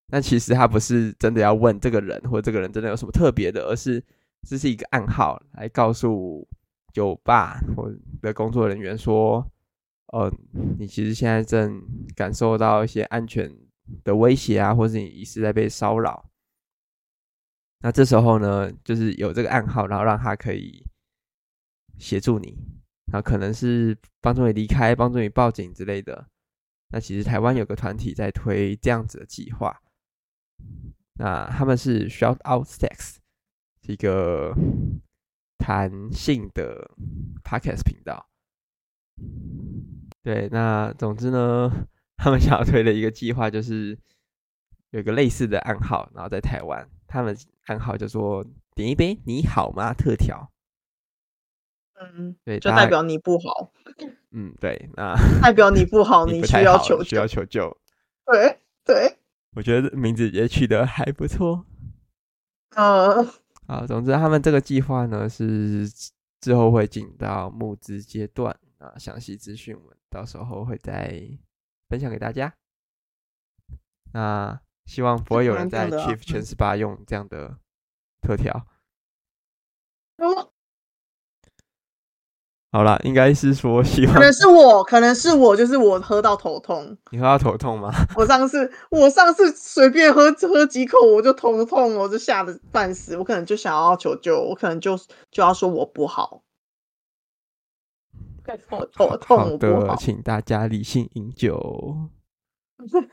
[0.08, 4.04] 那其实他不是真的要问这个人，或这个人真的有什么特别的，而是
[4.48, 6.48] 这是一个暗号，来告诉
[6.94, 9.44] 酒吧或的工作人员说
[10.14, 10.32] ：“呃，
[10.78, 11.82] 你其实现在正
[12.16, 13.52] 感受到一些安全
[14.04, 16.30] 的威胁啊，或是你疑似在被骚扰。”
[17.82, 20.86] 那这时候呢，就是有这个暗号，然后让他可以
[22.04, 22.58] 协助你，
[23.12, 26.28] 然后可能是帮助你离开、帮助你报警之类的。
[26.90, 29.82] 那其实台湾有个团体在推这样子的计划。
[31.16, 33.16] 那他们是 Shout Out Sex，
[33.88, 34.54] 一个
[35.58, 36.92] 弹性的
[37.44, 38.28] Podcast 频道。
[40.22, 41.88] 对，那总之呢，
[42.18, 43.98] 他们想要推的一个计划就是
[44.92, 47.36] 有一个类似的暗号，然后在台湾，他们
[47.66, 48.46] 暗号叫做
[48.76, 50.53] “点一杯你好吗”特调。
[51.96, 53.72] 嗯，对，就代表你不好。
[54.32, 57.78] 嗯，对，那代表你不好， 你需要求救，需要求救。
[58.26, 59.18] 对对。
[59.56, 61.64] 我觉得名字也取得还不错，
[62.76, 63.24] 嗯，
[63.68, 65.88] 好，总之他们这个计划呢是
[66.42, 71.22] 之后会进到募资阶段啊，详细资讯我们到时候会再
[71.88, 72.52] 分享给大家。
[74.12, 77.60] 那希望不会有人在 Chief 全十八用这样的
[78.22, 78.66] 特调。
[82.74, 86.98] 好了，应该是说希望，可能是我，可能是我，就是我喝到头痛。
[87.12, 87.92] 你喝到头痛吗？
[88.18, 93.16] 我上次，我上次随便喝喝几口，我就头痛，我就吓得半死。
[93.16, 94.98] 我可能就想要求救，我可能就
[95.30, 96.42] 就要说我不好。
[98.68, 102.10] 头头痛，好的，请大家理性饮酒。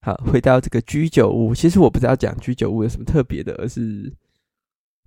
[0.00, 4.12] 好，回到这个居酒屋，其实我不知道讲居酒屋有什么特别的，而是。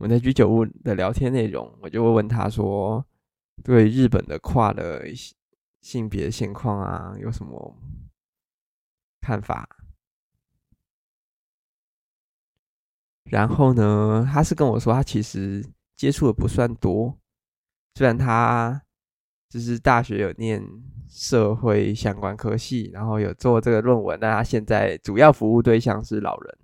[0.02, 3.06] 我们在居酒屋的聊天内容，我就会问他说
[3.64, 5.04] ：“对日本的跨的
[5.82, 7.78] 性别现况啊，有什么
[9.22, 9.70] 看法？”
[13.30, 15.64] 然后呢，他是跟我说，他其实
[15.96, 17.16] 接触的不算多，
[17.94, 18.82] 虽然他
[19.50, 20.68] 就是大学有念
[21.08, 26.58] 社会相关科系，然后有做这个论文，但他现在主要服务对象是老人。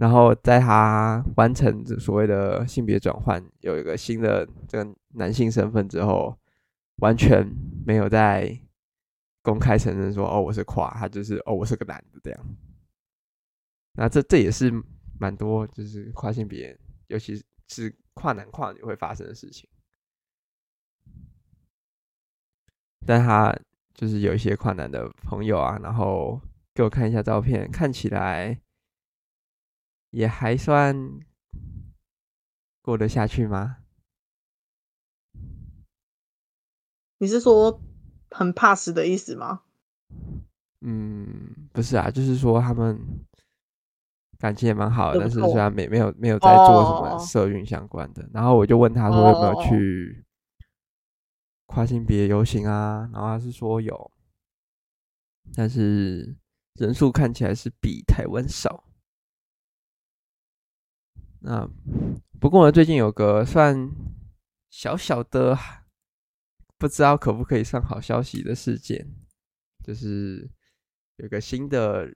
[0.00, 6.34] 然后在他完成所谓的性别转换，有一个新的这个男性身份之后，
[7.02, 7.46] 完全
[7.84, 8.58] 没有在
[9.42, 12.40] 公开承认说哦，我是跨，他就是哦，我是个男的这样。
[13.92, 14.72] 那这这也是
[15.18, 16.74] 蛮多就是跨性别，
[17.08, 17.38] 尤其
[17.68, 19.68] 是跨男跨女会发生的事情。
[23.04, 23.54] 但他
[23.92, 26.40] 就是有一些跨男的朋友啊，然后
[26.72, 28.58] 给我看一下照片，看起来。
[30.10, 31.20] 也还算
[32.82, 33.78] 过得下去吗？
[37.18, 37.80] 你是说
[38.30, 39.62] 很怕死的意思吗？
[40.80, 42.98] 嗯，不是啊，就是说他们
[44.38, 50.24] 感情也蛮好的，但是虽然没没有没有在做什么社运相关的，然后我就问他说有没有去
[51.66, 53.08] 跨性别游行啊？
[53.12, 54.10] 然后他是说有，
[55.54, 56.34] 但是
[56.76, 58.82] 人数看起来是比台湾少。
[61.42, 61.68] 那
[62.38, 63.90] 不过呢，最近有个算
[64.68, 65.58] 小小的，
[66.78, 69.06] 不知道可不可以算好消息的事件，
[69.84, 70.50] 就是
[71.16, 72.06] 有个新的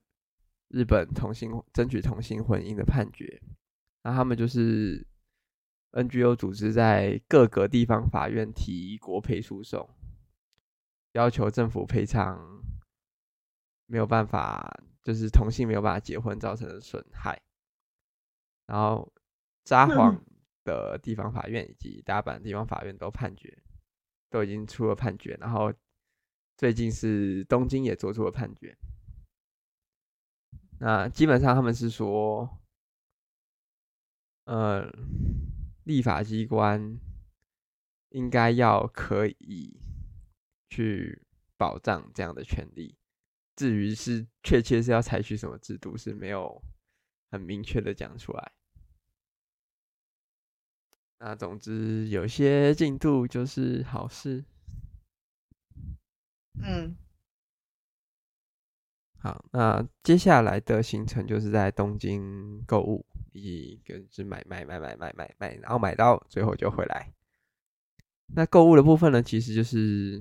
[0.69, 3.41] 日本同性争取同性婚姻的判决。
[4.03, 5.07] 那他们就是
[5.93, 9.89] NGO 组织在各个地方法院提国赔诉讼，
[11.13, 12.63] 要求政府赔偿
[13.87, 17.41] 没有办法，就是同性没有办法结婚造成的损害。
[18.67, 19.13] 然后，
[19.65, 20.19] 札幌
[20.65, 23.63] 的地方法院以及大阪的地方法院都判决，
[24.31, 25.37] 都已经出了判决。
[25.41, 25.73] 然后，
[26.57, 28.77] 最近是东京也做出了判决。
[30.81, 32.61] 那基本上他们是说，
[34.45, 34.91] 呃，
[35.85, 36.99] 立法机关
[38.11, 39.81] 应该要可以
[40.69, 41.23] 去
[41.57, 42.97] 保障这样的权利。
[43.57, 46.61] 至于是确切是要采取什么制度，是没有
[47.35, 48.53] 很明确的讲出来。
[51.19, 54.45] 那总之有些进度就是好事。
[56.63, 56.97] 嗯，
[59.19, 67.13] 好，那接下来的行程就是在东京购物，以及就是买买买买买买买，然后买到最后就回来。
[68.37, 70.21] 那购物的部分呢，其实就是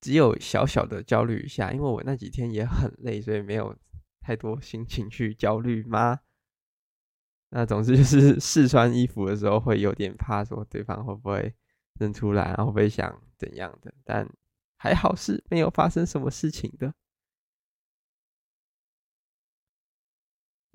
[0.00, 3.76] 只有小小的焦虑一下，因为我那几天也很累，所以没有
[4.22, 6.20] 太多心情去焦虑吗？
[7.50, 11.54] 那总之 就是试穿衣服的时候会有点怕，说对方会不会
[12.00, 14.26] 认出来，然后会想怎样的，但
[14.78, 16.94] 还好是没有发生什么事情的。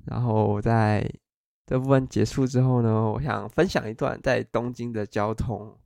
[0.06, 1.12] 然后在
[1.66, 5.78] 这部分结束之后呢，我想分享一段在东京的交通，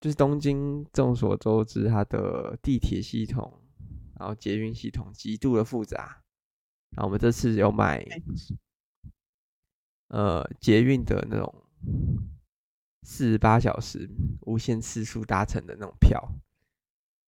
[0.00, 3.60] 就是东京众所周知，它的地铁系统，
[4.18, 6.22] 然后捷运系统极度的复杂。
[6.96, 8.04] 然后我们这次有买。
[10.08, 11.52] 呃，捷运的那种
[13.02, 14.08] 四十八小时
[14.42, 16.32] 无限次数搭乘的那种票，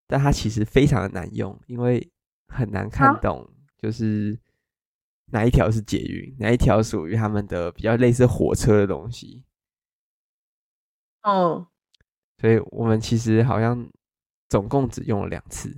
[0.07, 2.09] 但它其实非常的难用，因为
[2.47, 4.39] 很难看懂，就是
[5.33, 9.43] 哪一条是捷运，哪一条属于他们的比较类似火车的东西。
[11.25, 11.67] 哦，
[12.41, 13.91] 所以我们其实好像
[14.49, 15.77] 总共只用了两次。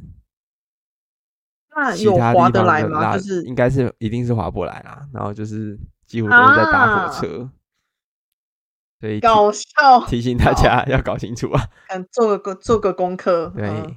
[1.74, 3.16] 那有划得来吗？
[3.16, 5.78] 就是应该是一定是划不来啦，然后就是。
[6.10, 7.52] 几乎都是在搭火车，啊、
[8.98, 11.62] 所以搞笑提醒大家要搞清楚啊！
[12.10, 13.52] 做个做个功课。
[13.56, 13.96] 对，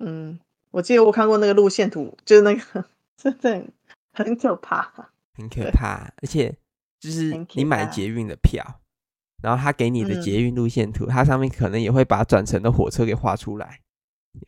[0.00, 0.40] 嗯，
[0.72, 2.84] 我记得我看过那个路线图，就是那个
[3.16, 3.64] 真的
[4.12, 4.92] 很可怕，
[5.34, 6.12] 很可怕。
[6.16, 6.58] 而且
[6.98, 8.80] 就是你买捷运的票，
[9.40, 13.78] 然后他给你的捷运路线图，它、嗯、上面可能也会把转乘的火车给画出来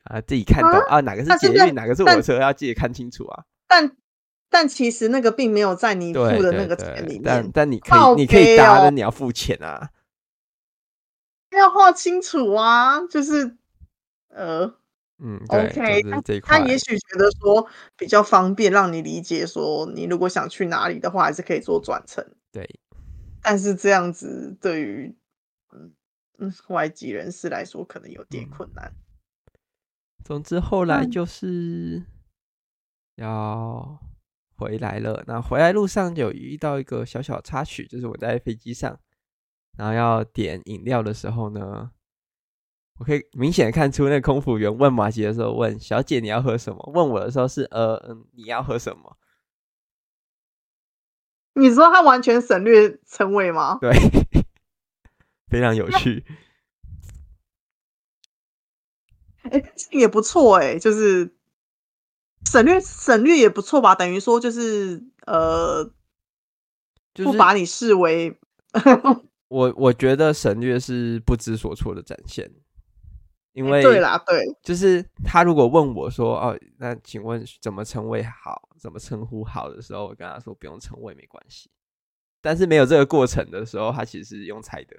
[0.04, 3.44] 啊，自己看懂啊，啊，哪个是捷运，哪个是火车，要记得看清楚啊。
[3.66, 3.96] 但
[4.48, 9.90] 但其实那个并没有在你付的那个钱里面，但但你可以、喔、你可以搭，但你要付钱啊，
[11.50, 13.56] 要画清楚啊，就是
[14.28, 14.74] 呃
[15.18, 17.66] 嗯，OK，就是、他他也许觉得说
[17.96, 22.24] 比较方便，让你理解说你如果想去哪里的话，还是可以做转乘。
[22.52, 22.68] 对，
[23.42, 25.16] 但是这样子对于
[25.72, 25.92] 嗯
[26.38, 28.86] 嗯外籍人士来说可能有点困难。
[28.86, 29.03] 嗯、
[30.24, 32.02] 总之后来就是
[33.16, 34.00] 要。
[34.56, 38.96] 回来了，那回来路上有遇到一个小小插曲，就是我在飞机上，
[39.76, 41.90] 然后要点饮料的时候呢，
[43.00, 49.18] 我可以明显看出那个空服员问马吉的时候问小姐你要喝什么，问我的时候是呃嗯你要喝什么？
[51.54, 53.78] 你说他完全省略称谓吗？
[53.80, 53.90] 对，
[55.50, 56.24] 非常有趣。
[59.50, 61.34] 哎、欸，也不错哎、欸，就是。
[62.46, 65.82] 省略省略也不错吧，等于说就是呃，
[67.14, 68.38] 就是、不把你视为
[69.48, 72.52] 我我觉得省略是不知所措的展现，
[73.54, 81.70] 因为、欸、对啦对，就是他如果问我说哦，那请问怎么称谓好，怎么称呼好的时候，我跟他说不用称谓没关系，
[82.42, 84.98] 但是没有这个过程的时候，他其实是用猜的，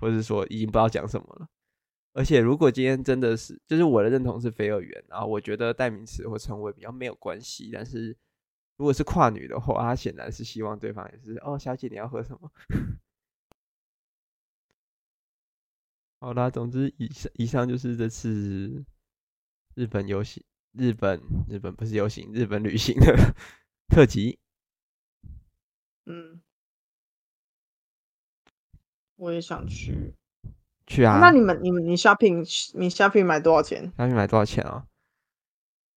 [0.00, 1.46] 或者说已经不知道讲什么了。
[2.16, 7.70] 而且，如果今天真的是，就是我的认同是非二元，然后我觉得代名词或称谓比较没有关系。
[7.70, 8.16] 但是，
[8.78, 12.50] 如果是跨女的话，她显然是希望对方也是哦，小姐你要喝什么？
[16.18, 18.82] 好啦，总之以上以上就是这次
[19.74, 20.42] 日本游行，
[20.72, 23.14] 日本日本不是游行，日本旅行的
[23.94, 24.38] 特辑。
[26.06, 26.40] 嗯，
[29.16, 30.14] 我也想去。
[30.86, 31.18] 去啊！
[31.20, 32.38] 那你们、你们、你 shopping，
[32.74, 34.84] 你 shopping 买多少钱？shopping 买多少钱哦？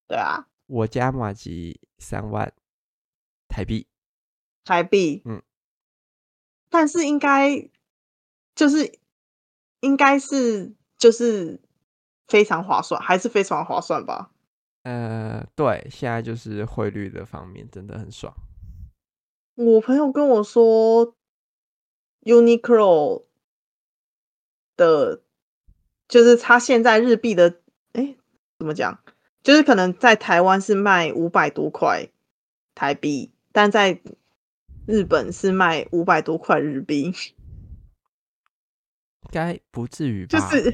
[0.08, 2.52] 对啊，我加马吉三万
[3.48, 3.86] 台币。
[4.66, 5.42] 台币，嗯。
[6.70, 7.70] 但是应该
[8.56, 9.00] 就是
[9.80, 11.60] 应该是就是
[12.28, 14.32] 非常划算，还是非常划算吧？
[14.84, 18.34] 呃，对，现在就是汇率的方面真的很爽。
[19.56, 21.16] 我朋友跟我说
[22.22, 23.29] ，Uniqlo。
[24.80, 25.22] 的，
[26.08, 27.60] 就是他现在日币的，
[27.94, 28.16] 哎，
[28.58, 29.00] 怎么讲？
[29.44, 32.08] 就是可能在台湾是卖五百多块
[32.74, 34.02] 台币，但在
[34.88, 37.14] 日本是卖五百多块日币，应
[39.32, 40.40] 该不至于吧？
[40.40, 40.74] 就是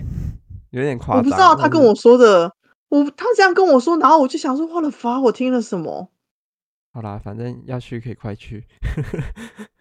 [0.69, 1.18] 有点夸张。
[1.18, 2.56] 我不知道他跟我说的，
[2.90, 6.10] 我他这样跟我说，然后我就想说，我的发，我听了什么？
[6.91, 8.65] 好啦，反正要去可以快去。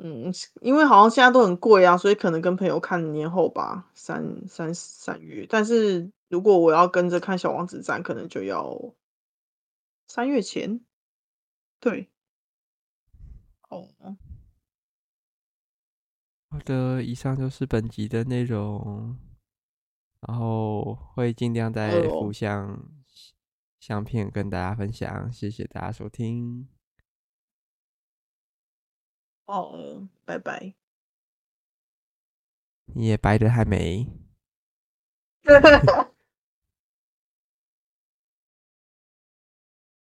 [0.00, 5.44] 嗯，因为好像现在都很贵啊，所以可能跟朋友看年后吧，三三三月。
[5.48, 8.94] 但是如果我要跟着看小王子站，可能就要
[10.06, 10.80] 三月前。
[11.80, 12.08] 对，
[13.68, 13.88] 哦，
[16.50, 19.16] 好的，以上就是本集的内容。
[20.20, 22.90] 然后会尽量再附相
[23.78, 25.30] 相片跟大家分享。
[25.32, 26.68] 谢谢大家收听。
[29.48, 29.72] 好，
[30.26, 30.74] 拜拜。
[32.94, 34.06] 你也白的还没。